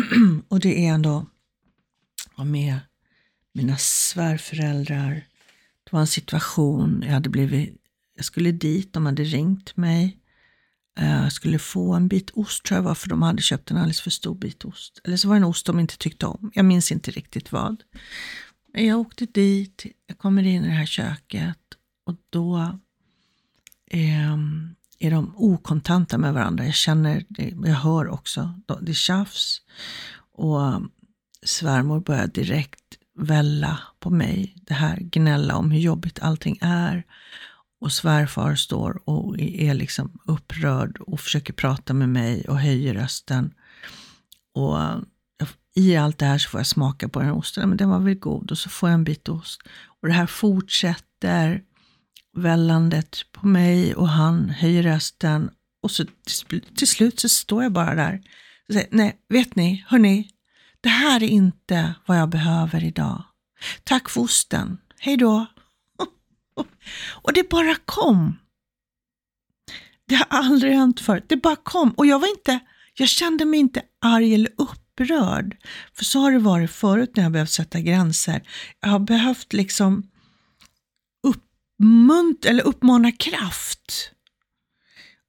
och 0.48 0.60
det 0.60 0.86
är 0.86 0.94
ändå 0.94 1.26
med 2.36 2.78
mina 3.52 3.76
svärföräldrar. 3.76 5.24
Det 5.86 5.92
var 5.92 6.00
en 6.00 6.06
situation, 6.06 7.02
jag 7.06 7.12
hade 7.12 7.28
blivit, 7.28 7.76
jag 8.16 8.24
skulle 8.24 8.52
dit, 8.52 8.92
de 8.92 9.06
hade 9.06 9.24
ringt 9.24 9.76
mig. 9.76 10.18
Eh, 10.98 11.22
jag 11.22 11.32
skulle 11.32 11.58
få 11.58 11.94
en 11.94 12.08
bit 12.08 12.30
ost 12.34 12.64
tror 12.64 12.76
jag 12.78 12.82
var, 12.82 12.94
för 12.94 13.08
de 13.08 13.22
hade 13.22 13.42
köpt 13.42 13.70
en 13.70 13.76
alldeles 13.76 14.00
för 14.00 14.10
stor 14.10 14.34
bit 14.34 14.64
ost. 14.64 15.00
Eller 15.04 15.16
så 15.16 15.28
var 15.28 15.34
det 15.34 15.38
en 15.38 15.44
ost 15.44 15.66
de 15.66 15.80
inte 15.80 15.98
tyckte 15.98 16.26
om. 16.26 16.50
Jag 16.54 16.64
minns 16.64 16.92
inte 16.92 17.10
riktigt 17.10 17.52
vad. 17.52 17.82
Men 18.72 18.86
Jag 18.86 19.00
åkte 19.00 19.26
dit, 19.26 19.86
jag 20.06 20.18
kommer 20.18 20.42
in 20.42 20.64
i 20.64 20.66
det 20.66 20.74
här 20.74 20.86
köket 20.86 21.58
och 22.06 22.16
då 22.30 22.78
eh, 23.90 24.36
är 24.98 25.10
de 25.10 25.32
okontanta 25.36 26.18
med 26.18 26.34
varandra. 26.34 26.64
Jag 26.64 26.74
känner, 26.74 27.24
det, 27.28 27.54
jag 27.64 27.74
hör 27.74 28.08
också, 28.08 28.60
det 28.80 28.92
är 28.92 28.94
tjafs. 28.94 29.62
Och 30.32 30.66
eh, 30.66 30.80
svärmor 31.42 32.00
börjar 32.00 32.26
direkt 32.26 32.95
välla 33.16 33.78
på 34.00 34.10
mig. 34.10 34.54
Det 34.66 34.74
här 34.74 34.98
gnälla 35.00 35.56
om 35.56 35.70
hur 35.70 35.80
jobbigt 35.80 36.18
allting 36.18 36.58
är. 36.60 37.04
Och 37.80 37.92
svärfar 37.92 38.54
står 38.54 39.02
och 39.04 39.40
är 39.40 39.74
liksom 39.74 40.18
upprörd 40.26 40.98
och 40.98 41.20
försöker 41.20 41.52
prata 41.52 41.94
med 41.94 42.08
mig 42.08 42.44
och 42.48 42.60
höjer 42.60 42.94
rösten. 42.94 43.54
Och 44.54 44.80
eh, 44.80 44.98
i 45.74 45.96
allt 45.96 46.18
det 46.18 46.26
här 46.26 46.38
så 46.38 46.48
får 46.48 46.60
jag 46.60 46.66
smaka 46.66 47.08
på 47.08 47.20
den 47.20 47.30
osten, 47.30 47.68
men 47.68 47.78
den 47.78 47.88
var 47.88 48.00
väl 48.00 48.14
god 48.14 48.50
och 48.50 48.58
så 48.58 48.68
får 48.68 48.88
jag 48.88 48.94
en 48.94 49.04
bit 49.04 49.28
ost. 49.28 49.60
Och 50.00 50.08
det 50.08 50.14
här 50.14 50.26
fortsätter 50.26 51.62
vällandet 52.36 53.18
på 53.32 53.46
mig 53.46 53.94
och 53.94 54.08
han 54.08 54.50
höjer 54.50 54.82
rösten 54.82 55.50
och 55.82 55.90
så 55.90 56.04
till, 56.04 56.60
till 56.60 56.88
slut 56.88 57.20
så 57.20 57.28
står 57.28 57.62
jag 57.62 57.72
bara 57.72 57.94
där 57.94 58.22
och 58.68 58.74
säger, 58.74 58.88
nej, 58.90 59.16
vet 59.28 59.56
ni, 59.56 59.84
hörni, 59.88 60.30
det 60.86 60.90
här 60.90 61.22
är 61.22 61.28
inte 61.28 61.94
vad 62.06 62.18
jag 62.18 62.28
behöver 62.28 62.84
idag. 62.84 63.24
Tack 63.84 64.08
för 64.08 64.20
osten, 64.20 64.78
hej 64.98 65.16
då. 65.16 65.46
Och 67.22 67.32
det 67.32 67.48
bara 67.48 67.74
kom. 67.84 68.38
Det 70.08 70.14
har 70.14 70.26
aldrig 70.30 70.72
hänt 70.72 71.00
förut. 71.00 71.24
Det 71.28 71.36
bara 71.36 71.56
kom. 71.56 71.90
Och 71.90 72.06
jag 72.06 72.18
var 72.18 72.28
inte, 72.28 72.58
jag 72.94 73.08
kände 73.08 73.44
mig 73.44 73.60
inte 73.60 73.82
arg 74.00 74.34
eller 74.34 74.50
upprörd. 74.58 75.56
För 75.94 76.04
så 76.04 76.20
har 76.20 76.32
det 76.32 76.38
varit 76.38 76.70
förut 76.70 77.16
när 77.16 77.22
jag 77.22 77.32
behövt 77.32 77.50
sätta 77.50 77.80
gränser. 77.80 78.42
Jag 78.80 78.88
har 78.88 78.98
behövt 78.98 79.52
liksom 79.52 80.10
uppmunt 81.22 82.44
eller 82.44 82.62
uppmana 82.62 83.12
kraft. 83.12 84.12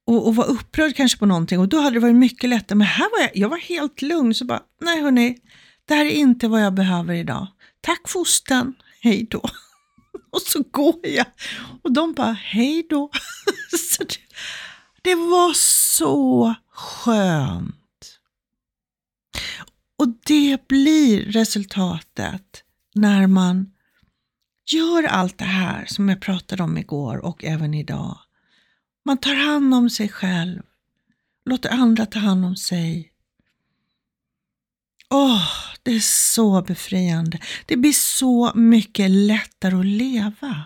Och, 0.08 0.28
och 0.28 0.36
var 0.36 0.46
upprörd 0.46 0.96
kanske 0.96 1.20
på 1.20 1.26
någonting. 1.26 1.60
Och 1.60 1.68
då 1.70 1.80
hade 1.80 1.96
det 1.96 2.00
varit 2.00 2.16
mycket 2.16 2.50
lättare. 2.50 2.78
Men 2.78 2.88
här 2.88 3.10
var 3.12 3.22
jag, 3.22 3.38
jag 3.38 3.50
var 3.50 3.58
helt 3.58 4.02
lugn. 4.02 4.34
Så 4.34 4.46
bara, 4.46 4.62
nej 4.82 5.02
hörni, 5.02 5.38
det 5.86 5.94
här 5.94 6.06
är 6.06 6.10
inte 6.12 6.48
vad 6.48 6.62
jag 6.62 6.74
behöver 6.74 7.14
idag. 7.14 7.48
Tack 7.82 8.10
fosten, 8.10 8.74
hej 9.02 9.28
då. 9.30 9.42
Och 10.30 10.42
så 10.42 10.64
går 10.72 11.00
jag. 11.04 11.26
Och 11.84 11.92
de 11.92 12.14
bara, 12.14 12.32
hej 12.32 12.88
då. 12.90 13.10
Så 13.90 14.04
det, 14.04 14.18
det 15.02 15.16
var 15.16 15.54
så 15.54 16.56
skönt. 16.72 17.76
Och 19.98 20.08
det 20.26 20.68
blir 20.68 21.26
resultatet 21.32 22.64
när 22.96 23.28
man 23.28 23.72
gör 24.72 25.04
allt 25.04 25.38
det 25.38 25.46
här 25.46 25.86
som 25.86 26.10
jag 26.10 26.22
pratade 26.22 26.64
om 26.64 26.78
igår 26.78 27.18
och 27.18 27.44
även 27.44 27.74
idag. 27.74 28.18
Man 29.08 29.18
tar 29.18 29.36
hand 29.36 29.74
om 29.74 29.90
sig 29.90 30.10
själv, 30.10 30.64
låter 31.46 31.70
andra 31.70 32.06
ta 32.06 32.20
hand 32.20 32.46
om 32.46 32.56
sig. 32.56 33.12
Åh, 35.10 35.36
oh, 35.36 35.76
det 35.84 35.92
är 35.92 36.00
så 36.00 36.62
befriande. 36.62 37.40
Det 37.66 37.78
blir 37.78 37.94
så 37.94 38.54
mycket 38.56 39.12
lättare 39.12 39.76
att 39.76 39.86
leva. 39.86 40.66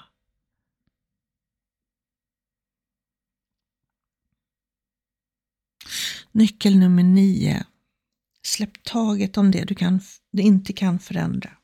Nyckel 6.31 6.77
nummer 6.77 7.03
nio. 7.03 7.65
Släpp 8.43 8.83
taget 8.83 9.37
om 9.37 9.51
det 9.51 9.63
du, 9.63 9.75
kan, 9.75 10.01
du 10.31 10.41
inte 10.41 10.73
kan 10.73 10.99
förändra. 10.99 11.57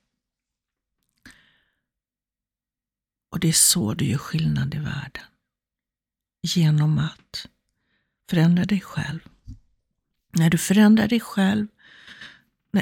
Och 3.29 3.39
det 3.39 3.47
är 3.47 3.53
så 3.53 3.93
du 3.93 4.05
gör 4.05 4.17
skillnad 4.17 4.75
i 4.75 4.77
världen. 4.77 5.23
Genom 6.55 6.99
att 6.99 7.47
förändra 8.29 8.65
dig 8.65 8.81
själv. 8.81 9.19
När 10.33 10.49
du 10.49 10.57
förändrar 10.57 11.07
dig 11.07 11.19
själv, 11.19 11.67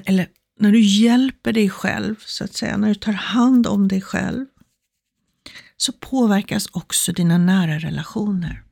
eller 0.05 0.29
när 0.59 0.71
du 0.71 0.81
hjälper 0.81 1.53
dig 1.53 1.69
själv, 1.69 2.15
så 2.19 2.43
att 2.43 2.53
säga, 2.53 2.77
när 2.77 2.87
du 2.87 2.95
tar 2.95 3.13
hand 3.13 3.67
om 3.67 3.87
dig 3.87 4.01
själv, 4.01 4.45
så 5.77 5.93
påverkas 5.93 6.67
också 6.71 7.11
dina 7.11 7.37
nära 7.37 7.79
relationer. 7.79 8.63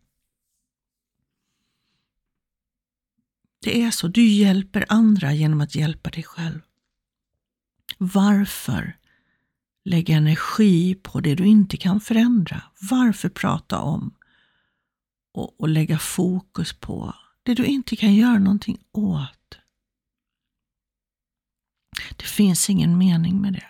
Det 3.61 3.81
är 3.81 3.91
så, 3.91 4.07
du 4.07 4.27
hjälper 4.27 4.85
andra 4.89 5.33
genom 5.33 5.61
att 5.61 5.75
hjälpa 5.75 6.09
dig 6.09 6.23
själv. 6.23 6.59
Varför 7.97 8.97
lägga 9.85 10.15
energi 10.15 10.95
på 10.95 11.19
det 11.19 11.35
du 11.35 11.45
inte 11.45 11.77
kan 11.77 11.99
förändra? 11.99 12.61
Varför 12.89 13.29
prata 13.29 13.79
om 13.79 14.13
och, 15.33 15.59
och 15.59 15.69
lägga 15.69 15.99
fokus 15.99 16.73
på 16.73 17.15
det 17.43 17.53
du 17.53 17.65
inte 17.65 17.95
kan 17.95 18.15
göra 18.15 18.39
någonting 18.39 18.83
åt? 18.91 19.57
Det 22.17 22.25
finns 22.25 22.69
ingen 22.69 22.97
mening 22.97 23.41
med 23.41 23.53
det. 23.53 23.69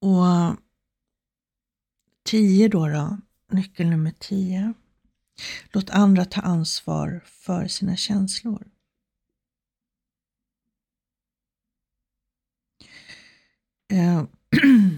Och 0.00 0.56
tio 2.24 2.68
då, 2.68 2.88
då, 2.88 3.18
nyckel 3.52 3.86
nummer 3.86 4.10
tio. 4.18 4.74
Låt 5.72 5.90
andra 5.90 6.24
ta 6.24 6.40
ansvar 6.40 7.22
för 7.24 7.66
sina 7.66 7.96
känslor. 7.96 8.75
Eh, 13.88 14.24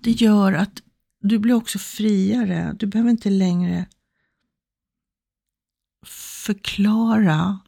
Det 0.00 0.10
gör 0.10 0.52
att 0.52 0.82
du 1.20 1.38
blir 1.38 1.54
också 1.54 1.78
friare. 1.78 2.76
Du 2.78 2.86
behöver 2.86 3.10
inte 3.10 3.30
längre 3.30 3.86
förklara 6.06 7.60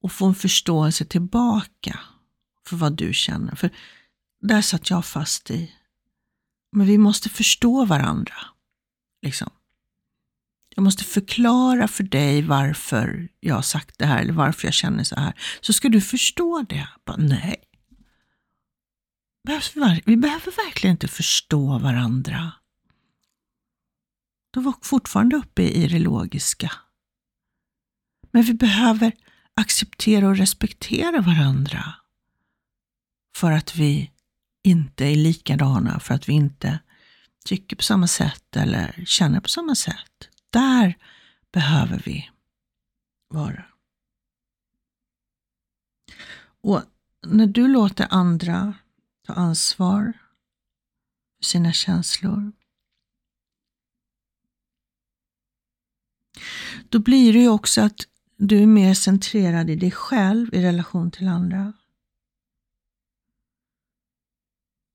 och 0.00 0.12
få 0.12 0.26
en 0.26 0.34
förståelse 0.34 1.04
tillbaka 1.04 2.00
för 2.66 2.76
vad 2.76 2.92
du 2.92 3.14
känner. 3.14 3.54
För 3.54 3.70
där 4.40 4.62
satt 4.62 4.90
jag 4.90 5.04
fast 5.04 5.50
i. 5.50 5.72
Men 6.72 6.86
vi 6.86 6.98
måste 6.98 7.28
förstå 7.28 7.84
varandra. 7.84 8.36
Liksom 9.22 9.50
jag 10.74 10.82
måste 10.82 11.04
förklara 11.04 11.88
för 11.88 12.04
dig 12.04 12.42
varför 12.42 13.28
jag 13.40 13.54
har 13.54 13.62
sagt 13.62 13.98
det 13.98 14.06
här 14.06 14.20
eller 14.20 14.32
varför 14.32 14.66
jag 14.66 14.74
känner 14.74 15.04
så 15.04 15.14
här. 15.14 15.34
Så 15.60 15.72
ska 15.72 15.88
du 15.88 16.00
förstå 16.00 16.64
det. 16.68 16.88
Bara, 17.04 17.16
nej. 17.16 17.64
Vi 20.04 20.16
behöver 20.16 20.66
verkligen 20.66 20.94
inte 20.94 21.08
förstå 21.08 21.78
varandra. 21.78 22.52
Då 24.50 24.60
var 24.60 24.74
fortfarande 24.82 25.36
uppe 25.36 25.62
i 25.62 25.88
det 25.88 25.98
logiska. 25.98 26.72
Men 28.30 28.42
vi 28.42 28.54
behöver 28.54 29.12
acceptera 29.54 30.28
och 30.28 30.36
respektera 30.36 31.20
varandra. 31.20 31.94
För 33.36 33.52
att 33.52 33.76
vi 33.76 34.10
inte 34.64 35.04
är 35.04 35.16
likadana, 35.16 36.00
för 36.00 36.14
att 36.14 36.28
vi 36.28 36.32
inte 36.32 36.78
tycker 37.44 37.76
på 37.76 37.82
samma 37.82 38.06
sätt 38.06 38.56
eller 38.56 39.04
känner 39.06 39.40
på 39.40 39.48
samma 39.48 39.74
sätt. 39.74 40.28
Där 40.54 40.98
behöver 41.52 42.02
vi 42.04 42.30
vara. 43.28 43.64
Och 46.60 46.82
när 47.26 47.46
du 47.46 47.68
låter 47.68 48.06
andra 48.10 48.74
ta 49.26 49.32
ansvar 49.32 50.12
för 51.36 51.44
sina 51.44 51.72
känslor, 51.72 52.52
då 56.88 56.98
blir 56.98 57.32
det 57.32 57.38
ju 57.38 57.48
också 57.48 57.80
att 57.80 58.00
du 58.36 58.62
är 58.62 58.66
mer 58.66 58.94
centrerad 58.94 59.70
i 59.70 59.76
dig 59.76 59.90
själv 59.90 60.54
i 60.54 60.62
relation 60.62 61.10
till 61.10 61.28
andra. 61.28 61.72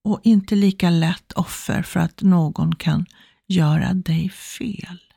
Och 0.04 0.20
inte 0.24 0.56
lika 0.56 0.90
lätt 0.90 1.32
offer 1.32 1.82
för 1.82 2.00
att 2.00 2.22
någon 2.22 2.76
kan 2.76 3.06
göra 3.48 3.94
dig 3.94 4.30
fel. 4.30 5.09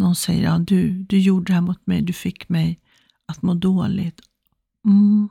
Någon 0.00 0.16
säger, 0.16 0.44
ja 0.44 0.58
du, 0.58 0.92
du 0.92 1.18
gjorde 1.18 1.44
det 1.44 1.52
här 1.52 1.60
mot 1.60 1.86
mig, 1.86 2.02
du 2.02 2.12
fick 2.12 2.48
mig 2.48 2.80
att 3.26 3.42
må 3.42 3.54
dåligt. 3.54 4.20
Mm. 4.84 5.28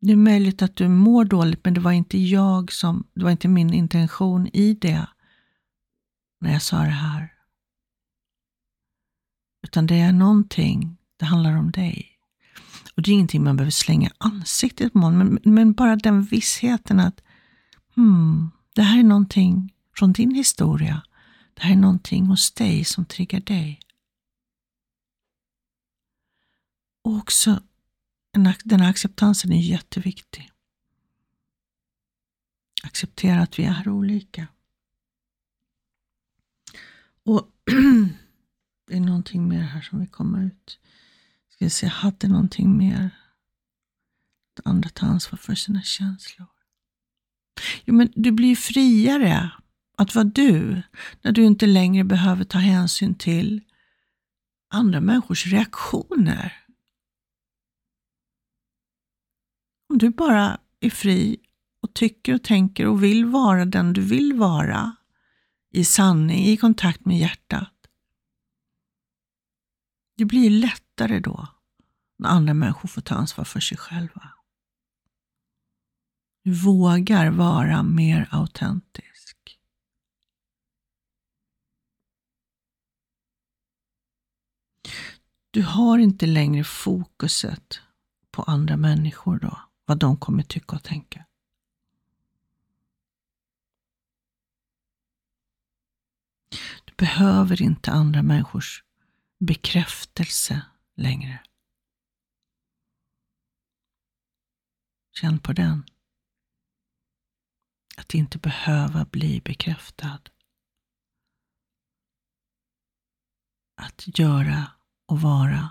Det 0.00 0.12
är 0.12 0.16
möjligt 0.16 0.62
att 0.62 0.76
du 0.76 0.88
mår 0.88 1.24
dåligt, 1.24 1.64
men 1.64 1.74
det 1.74 1.80
var 1.80 1.92
inte 1.92 2.18
jag 2.18 2.72
som, 2.72 3.04
det 3.14 3.24
var 3.24 3.30
inte 3.30 3.48
min 3.48 3.72
intention 3.72 4.46
i 4.52 4.74
det, 4.74 5.06
när 6.40 6.52
jag 6.52 6.62
sa 6.62 6.78
det 6.78 6.90
här. 6.90 7.32
Utan 9.62 9.86
det 9.86 10.00
är 10.00 10.12
någonting, 10.12 10.96
det 11.16 11.24
handlar 11.24 11.56
om 11.56 11.70
dig. 11.70 12.06
Och 12.96 13.02
det 13.02 13.10
är 13.10 13.14
ingenting 13.14 13.44
man 13.44 13.56
behöver 13.56 13.70
slänga 13.70 14.10
ansiktet 14.18 14.92
på 14.92 15.10
men, 15.10 15.38
men 15.44 15.72
bara 15.72 15.96
den 15.96 16.22
vissheten 16.22 17.00
att 17.00 17.20
hmm, 17.94 18.50
det 18.74 18.82
här 18.82 18.98
är 18.98 19.04
någonting 19.04 19.74
från 19.96 20.12
din 20.12 20.34
historia. 20.34 21.02
Det 21.60 21.66
här 21.66 21.72
är 21.72 21.78
någonting 21.78 22.26
hos 22.26 22.50
dig 22.50 22.84
som 22.84 23.04
triggar 23.04 23.40
dig. 23.40 23.80
Och 27.02 27.16
också 27.16 27.62
den 28.64 28.80
här 28.80 28.90
acceptansen 28.90 29.52
är 29.52 29.60
jätteviktig. 29.60 30.50
Acceptera 32.82 33.42
att 33.42 33.58
vi 33.58 33.64
är 33.64 33.88
olika. 33.88 34.48
Och 37.22 37.52
det 38.86 38.96
är 38.96 39.00
någonting 39.00 39.48
mer 39.48 39.62
här 39.62 39.80
som 39.80 39.98
vill 39.98 40.08
komma 40.08 40.42
ut. 40.42 40.78
Ska 41.48 41.64
vi 41.64 41.70
se, 41.70 41.86
jag 41.86 41.92
hade 41.92 42.28
någonting 42.28 42.76
mer. 42.76 43.10
Att 44.54 44.66
andra 44.66 44.88
tar 44.88 45.06
ansvar 45.06 45.36
för 45.36 45.54
sina 45.54 45.82
känslor. 45.82 46.48
Jo, 47.84 47.94
men 47.94 48.12
du 48.14 48.32
blir 48.32 48.56
friare 48.56 49.50
att 50.00 50.14
vara 50.14 50.24
du 50.24 50.82
när 51.22 51.32
du 51.32 51.44
inte 51.44 51.66
längre 51.66 52.04
behöver 52.04 52.44
ta 52.44 52.58
hänsyn 52.58 53.14
till 53.14 53.60
andra 54.68 55.00
människors 55.00 55.46
reaktioner. 55.46 56.66
Om 59.88 59.98
du 59.98 60.10
bara 60.10 60.60
är 60.80 60.90
fri 60.90 61.36
och 61.82 61.94
tycker 61.94 62.34
och 62.34 62.42
tänker 62.42 62.86
och 62.86 63.04
vill 63.04 63.24
vara 63.24 63.64
den 63.64 63.92
du 63.92 64.00
vill 64.00 64.32
vara 64.32 64.96
i 65.72 65.84
sanning, 65.84 66.44
i 66.46 66.56
kontakt 66.56 67.04
med 67.04 67.18
hjärtat. 67.18 67.74
Det 70.16 70.24
blir 70.24 70.50
lättare 70.50 71.20
då 71.20 71.48
när 72.18 72.28
andra 72.28 72.54
människor 72.54 72.88
får 72.88 73.02
ta 73.02 73.14
ansvar 73.14 73.44
för 73.44 73.60
sig 73.60 73.78
själva. 73.78 74.32
Du 76.44 76.52
vågar 76.52 77.30
vara 77.30 77.82
mer 77.82 78.28
autentisk. 78.30 79.09
Du 85.52 85.62
har 85.62 85.98
inte 85.98 86.26
längre 86.26 86.64
fokuset 86.64 87.80
på 88.30 88.42
andra 88.42 88.76
människor 88.76 89.38
då, 89.38 89.60
vad 89.84 89.98
de 89.98 90.16
kommer 90.16 90.42
tycka 90.42 90.76
och 90.76 90.82
tänka. 90.82 91.26
Du 96.84 96.94
behöver 96.96 97.62
inte 97.62 97.90
andra 97.90 98.22
människors 98.22 98.84
bekräftelse 99.38 100.62
längre. 100.96 101.42
Känn 105.12 105.38
på 105.38 105.52
den. 105.52 105.84
Att 107.96 108.14
inte 108.14 108.38
behöva 108.38 109.04
bli 109.04 109.40
bekräftad. 109.40 110.20
Att 113.76 114.18
göra 114.18 114.79
och 115.10 115.20
vara 115.20 115.70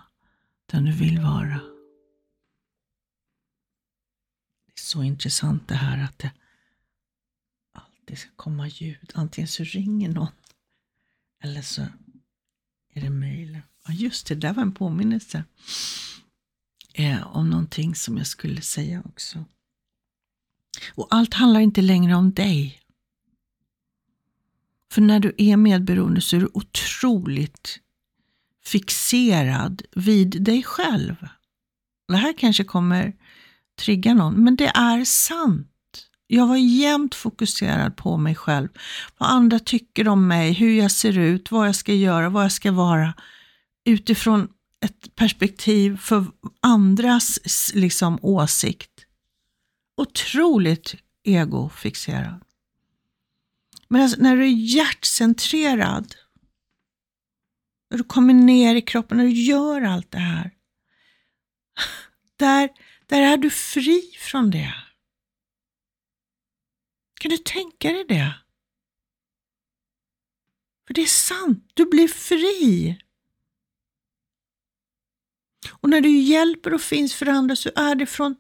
den 0.66 0.86
du 0.86 0.92
vill 0.92 1.20
vara. 1.20 1.60
Det 4.66 4.74
är 4.76 4.82
så 4.82 5.04
intressant 5.04 5.68
det 5.68 5.76
här 5.76 6.04
att 6.04 6.20
det 6.20 6.32
alltid 7.74 8.18
ska 8.18 8.32
komma 8.36 8.68
ljud. 8.68 9.12
Antingen 9.14 9.48
så 9.48 9.64
ringer 9.64 10.10
någon 10.10 10.32
eller 11.44 11.62
så 11.62 11.82
är 12.94 13.02
det 13.02 13.10
mejlen. 13.10 13.62
Ja, 13.88 13.94
just 13.94 14.28
det, 14.28 14.36
där 14.36 14.54
var 14.54 14.64
en 14.64 14.72
påminnelse 14.72 15.44
eh, 16.94 17.38
om 17.38 17.50
någonting 17.50 17.96
som 17.96 18.18
jag 18.18 18.28
skulle 18.28 18.62
säga 18.62 19.04
också. 19.06 19.46
Och 20.90 21.08
allt 21.10 21.34
handlar 21.34 21.60
inte 21.60 21.82
längre 21.82 22.16
om 22.16 22.34
dig. 22.34 22.82
För 24.92 25.02
när 25.02 25.20
du 25.20 25.36
är 25.38 25.58
medberoende 25.58 26.22
så 26.22 26.36
är 26.36 26.40
du 26.40 26.50
otroligt 26.54 27.80
fixerad 28.72 29.82
vid 29.92 30.44
dig 30.44 30.64
själv. 30.64 31.16
Det 32.08 32.18
här 32.18 32.34
kanske 32.38 32.64
kommer 32.64 33.14
trigga 33.80 34.14
någon, 34.14 34.44
men 34.44 34.56
det 34.56 34.68
är 34.68 35.06
sant. 35.06 35.68
Jag 36.28 36.48
var 36.48 36.58
jämt 36.58 37.16
fokuserad 37.16 37.96
på 37.96 38.18
mig 38.18 38.36
själv, 38.36 38.68
vad 39.18 39.30
andra 39.30 39.60
tycker 39.60 40.08
om 40.08 40.28
mig, 40.28 40.54
hur 40.54 40.72
jag 40.72 40.92
ser 40.92 41.18
ut, 41.18 41.52
vad 41.52 41.68
jag 41.68 41.76
ska 41.76 41.94
göra, 41.94 42.30
vad 42.30 42.44
jag 42.44 42.52
ska 42.52 42.72
vara 42.72 43.14
utifrån 43.86 44.48
ett 44.86 45.16
perspektiv 45.16 45.98
för 45.98 46.26
andras 46.62 47.40
liksom, 47.74 48.20
åsikt. 48.22 48.92
Otroligt 49.98 50.96
egofixerad. 51.24 52.42
Men 53.88 54.02
alltså, 54.02 54.22
när 54.22 54.36
du 54.36 54.44
är 54.44 54.76
hjärtcentrerad, 54.76 56.16
när 57.90 57.98
du 57.98 58.04
kommer 58.04 58.34
ner 58.34 58.76
i 58.76 58.82
kroppen, 58.82 59.18
när 59.18 59.26
du 59.26 59.32
gör 59.32 59.82
allt 59.82 60.12
det 60.12 60.18
här, 60.18 60.52
där, 62.36 62.70
där 63.06 63.22
är 63.22 63.38
du 63.38 63.50
fri 63.50 64.02
från 64.20 64.52
det. 64.52 64.74
Kan 67.20 67.30
du 67.30 67.38
tänka 67.38 67.92
dig 67.92 68.06
det? 68.08 68.34
För 70.88 70.94
det 70.94 71.02
är 71.02 71.06
sant, 71.06 71.72
du 71.74 71.86
blir 71.86 72.08
fri. 72.08 72.98
Och 75.72 75.90
när 75.90 76.02
du 76.02 76.10
hjälper 76.10 76.74
och 76.74 76.82
finns 76.82 77.14
för 77.14 77.26
andra 77.26 77.56
så 77.56 77.70
är 77.76 77.96
det 77.96 78.06
från 78.06 78.36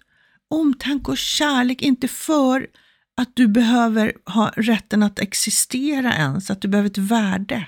omtanke 0.47 1.12
och 1.12 1.17
kärlek, 1.17 1.81
inte 1.81 2.07
för 2.07 2.67
att 3.15 3.35
du 3.35 3.47
behöver 3.47 4.13
ha 4.25 4.53
rätten 4.55 5.03
att 5.03 5.19
existera 5.19 6.13
ens, 6.13 6.49
att 6.49 6.62
du 6.62 6.67
behöver 6.67 6.89
ett 6.89 6.97
värde. 6.97 7.67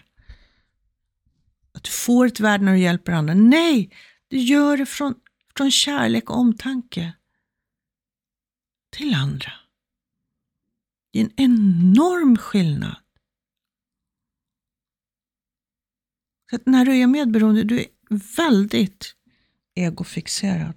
Att 1.82 1.86
du 1.86 1.92
får 1.92 2.26
ett 2.26 2.40
värde 2.40 2.64
när 2.64 2.74
du 2.74 2.80
hjälper 2.80 3.12
andra. 3.12 3.34
Nej, 3.34 3.96
du 4.28 4.38
gör 4.38 4.78
det 4.78 4.86
från, 4.86 5.16
från 5.58 5.72
kärlek 5.72 6.30
och 6.30 6.38
omtanke 6.38 7.14
till 8.92 9.14
andra. 9.14 9.52
Det 11.12 11.20
är 11.20 11.24
en 11.24 11.34
enorm 11.36 12.38
skillnad. 12.38 12.96
Så 16.50 16.58
när 16.66 16.86
du 16.86 16.98
är 16.98 17.08
medberoende, 17.08 17.64
du 17.64 17.80
är 17.80 17.88
väldigt 18.38 19.16
egofixerad. 19.76 20.74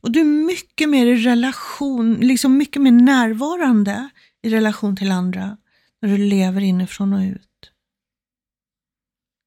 Och 0.00 0.10
du 0.10 0.20
är 0.20 0.46
mycket 0.46 0.88
mer 0.88 1.06
i 1.06 1.16
relation, 1.16 2.14
liksom 2.14 2.56
mycket 2.56 2.82
mer 2.82 2.92
närvarande 2.92 4.08
i 4.42 4.50
relation 4.50 4.96
till 4.96 5.10
andra 5.10 5.56
när 6.00 6.08
du 6.08 6.16
lever 6.16 6.60
inifrån 6.60 7.12
och 7.12 7.20
ut. 7.20 7.53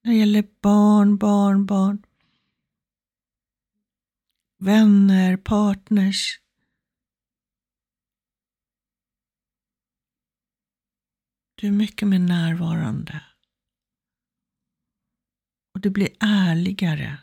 När 0.07 0.13
det 0.13 0.19
gäller 0.19 0.47
barn, 0.61 1.17
barn, 1.17 1.65
barn. 1.65 2.03
Vänner, 4.57 5.37
partners. 5.37 6.41
Du 11.55 11.67
är 11.67 11.71
mycket 11.71 12.07
mer 12.07 12.19
närvarande. 12.19 13.21
Och 15.73 15.81
det 15.81 15.89
blir 15.89 16.09
ärligare 16.19 17.17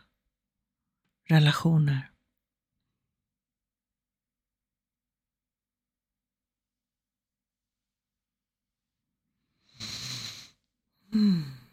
relationer. 1.28 2.10
Mm. 11.12 11.63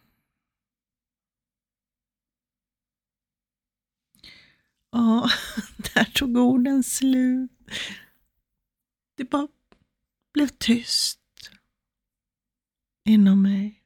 Ja, 4.91 5.29
där 5.93 6.03
tog 6.03 6.37
orden 6.37 6.83
slut. 6.83 7.51
Det 9.15 9.23
bara 9.23 9.47
blev 10.33 10.47
tyst 10.47 11.19
inom 13.05 13.41
mig. 13.41 13.83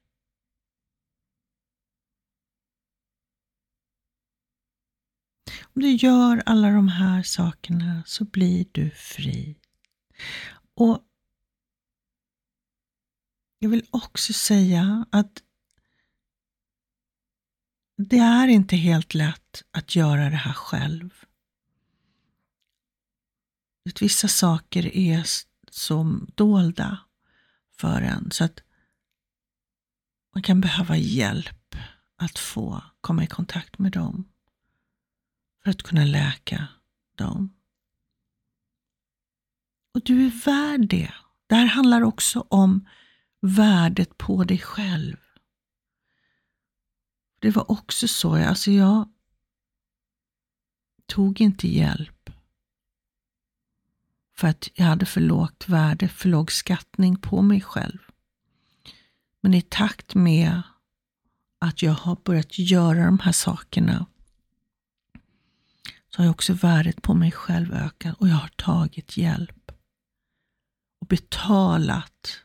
Om 5.75 5.81
du 5.81 5.91
gör 5.91 6.43
alla 6.45 6.69
de 6.69 6.87
här 6.87 7.23
sakerna 7.23 8.03
så 8.05 8.25
blir 8.25 8.65
du 8.71 8.91
fri. 8.91 9.59
Och 10.73 11.03
jag 13.59 13.69
vill 13.69 13.87
också 13.91 14.33
säga 14.33 15.05
att 15.11 15.43
det 17.97 18.17
är 18.17 18.47
inte 18.47 18.75
helt 18.75 19.13
lätt 19.13 19.63
att 19.71 19.95
göra 19.95 20.29
det 20.29 20.35
här 20.35 20.53
själv. 20.53 21.13
Vissa 23.99 24.27
saker 24.27 24.95
är 24.97 25.23
som 25.71 26.27
dolda 26.35 26.99
för 27.77 28.01
en 28.01 28.31
så 28.31 28.43
att 28.43 28.63
man 30.33 30.43
kan 30.43 30.61
behöva 30.61 30.97
hjälp 30.97 31.75
att 32.17 32.39
få 32.39 32.83
komma 33.01 33.23
i 33.23 33.27
kontakt 33.27 33.79
med 33.79 33.91
dem 33.91 34.29
för 35.63 35.69
att 35.69 35.83
kunna 35.83 36.05
läka 36.05 36.67
dem. 37.15 37.53
Och 39.93 40.01
du 40.01 40.25
är 40.25 40.45
värd 40.45 40.89
det. 40.89 41.13
Det 41.47 41.55
här 41.55 41.65
handlar 41.65 42.01
också 42.01 42.45
om 42.49 42.87
värdet 43.41 44.17
på 44.17 44.43
dig 44.43 44.59
själv. 44.59 45.17
Det 47.45 47.51
var 47.51 47.71
också 47.71 48.07
så, 48.07 48.35
alltså 48.35 48.71
jag 48.71 49.09
tog 51.05 51.41
inte 51.41 51.67
hjälp 51.67 52.29
för 54.37 54.47
att 54.47 54.69
jag 54.73 54.85
hade 54.85 55.05
för 55.05 55.21
lågt 55.21 55.69
värde, 55.69 56.07
för 56.07 56.29
låg 56.29 56.51
skattning 56.51 57.15
på 57.17 57.41
mig 57.41 57.61
själv. 57.61 57.97
Men 59.41 59.53
i 59.53 59.61
takt 59.61 60.15
med 60.15 60.61
att 61.59 61.81
jag 61.81 61.91
har 61.91 62.17
börjat 62.23 62.59
göra 62.59 63.05
de 63.05 63.19
här 63.19 63.31
sakerna 63.31 64.05
så 66.09 66.21
har 66.21 66.29
också 66.29 66.53
värdet 66.53 67.01
på 67.01 67.13
mig 67.13 67.31
själv 67.31 67.73
ökat 67.73 68.15
och 68.19 68.27
jag 68.27 68.35
har 68.35 68.51
tagit 68.55 69.17
hjälp 69.17 69.71
och 71.01 71.07
betalat, 71.07 72.41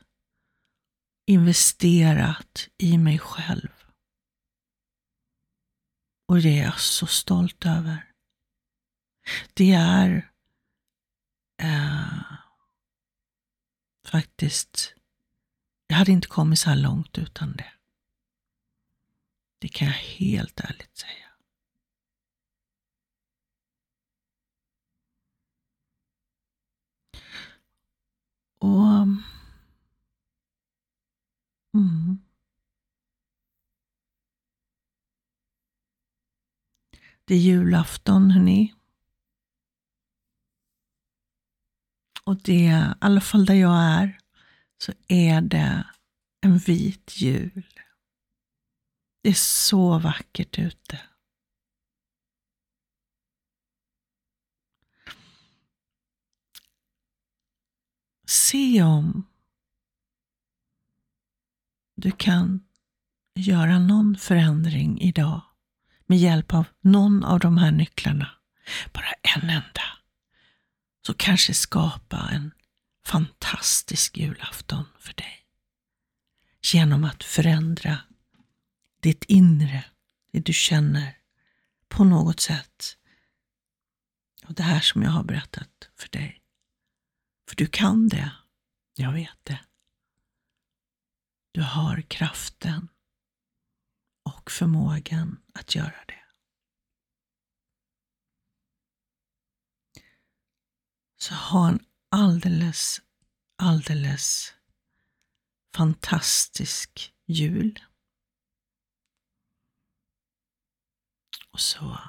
investerat 1.25 2.67
i 2.77 2.97
mig 2.97 3.19
själv. 3.19 3.80
Och 6.31 6.41
det 6.41 6.59
är 6.59 6.63
jag 6.63 6.79
så 6.79 7.07
stolt 7.07 7.65
över. 7.65 8.11
Det 9.53 9.71
är 9.71 10.31
eh, 11.61 12.23
faktiskt, 14.07 14.95
jag 15.87 15.95
hade 15.95 16.11
inte 16.11 16.27
kommit 16.27 16.59
så 16.59 16.69
här 16.69 16.77
långt 16.77 17.17
utan 17.17 17.51
det. 17.51 17.73
Det 19.59 19.67
kan 19.67 19.87
jag 19.87 19.93
helt 19.93 20.59
ärligt 20.59 20.97
säga. 20.97 21.27
Och 28.59 29.07
mm. 31.73 32.21
Det 37.31 37.35
är 37.35 37.39
julafton, 37.39 38.31
hörni. 38.31 38.73
Och 42.23 42.41
det, 42.41 42.53
i 42.53 42.93
alla 43.01 43.21
fall 43.21 43.45
där 43.45 43.53
jag 43.53 43.77
är, 43.77 44.19
så 44.77 44.93
är 45.07 45.41
det 45.41 45.87
en 46.41 46.57
vit 46.57 47.21
jul. 47.21 47.69
Det 49.23 49.29
är 49.29 49.33
så 49.33 49.99
vackert 49.99 50.59
ute. 50.59 51.01
Se 58.27 58.83
om 58.83 59.27
du 61.95 62.11
kan 62.11 62.67
göra 63.35 63.79
någon 63.79 64.17
förändring 64.17 65.01
idag 65.01 65.50
med 66.11 66.19
hjälp 66.19 66.53
av 66.53 66.65
någon 66.81 67.23
av 67.23 67.39
de 67.39 67.57
här 67.57 67.71
nycklarna, 67.71 68.31
bara 68.93 69.13
en 69.35 69.49
enda, 69.49 69.83
så 71.05 71.13
kanske 71.13 71.53
skapa 71.53 72.29
en 72.31 72.51
fantastisk 73.05 74.17
julafton 74.17 74.85
för 74.99 75.13
dig. 75.13 75.45
Genom 76.73 77.03
att 77.03 77.23
förändra 77.23 77.97
ditt 79.01 79.23
inre, 79.23 79.85
det 80.31 80.39
du 80.39 80.53
känner 80.53 81.17
på 81.87 82.03
något 82.03 82.39
sätt. 82.39 82.97
Och 84.45 84.53
det 84.53 84.63
här 84.63 84.79
som 84.79 85.03
jag 85.03 85.11
har 85.11 85.23
berättat 85.23 85.89
för 85.97 86.09
dig. 86.09 86.41
För 87.49 87.55
du 87.55 87.67
kan 87.67 88.09
det, 88.09 88.31
jag 88.95 89.11
vet 89.13 89.39
det. 89.43 89.59
Du 91.51 91.61
har 91.61 92.01
kraften 92.01 92.87
och 94.41 94.51
förmågan 94.51 95.41
att 95.53 95.75
göra 95.75 96.05
det. 96.07 96.23
Så 101.17 101.33
ha 101.33 101.67
en 101.69 101.85
alldeles, 102.09 103.01
alldeles 103.55 104.53
fantastisk 105.75 107.13
jul. 107.25 107.83
Och 111.51 111.61
så 111.61 111.99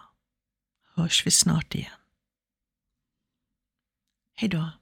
hörs 0.82 1.26
vi 1.26 1.30
snart 1.30 1.74
igen. 1.74 2.00
Hej 4.34 4.48
då. 4.48 4.81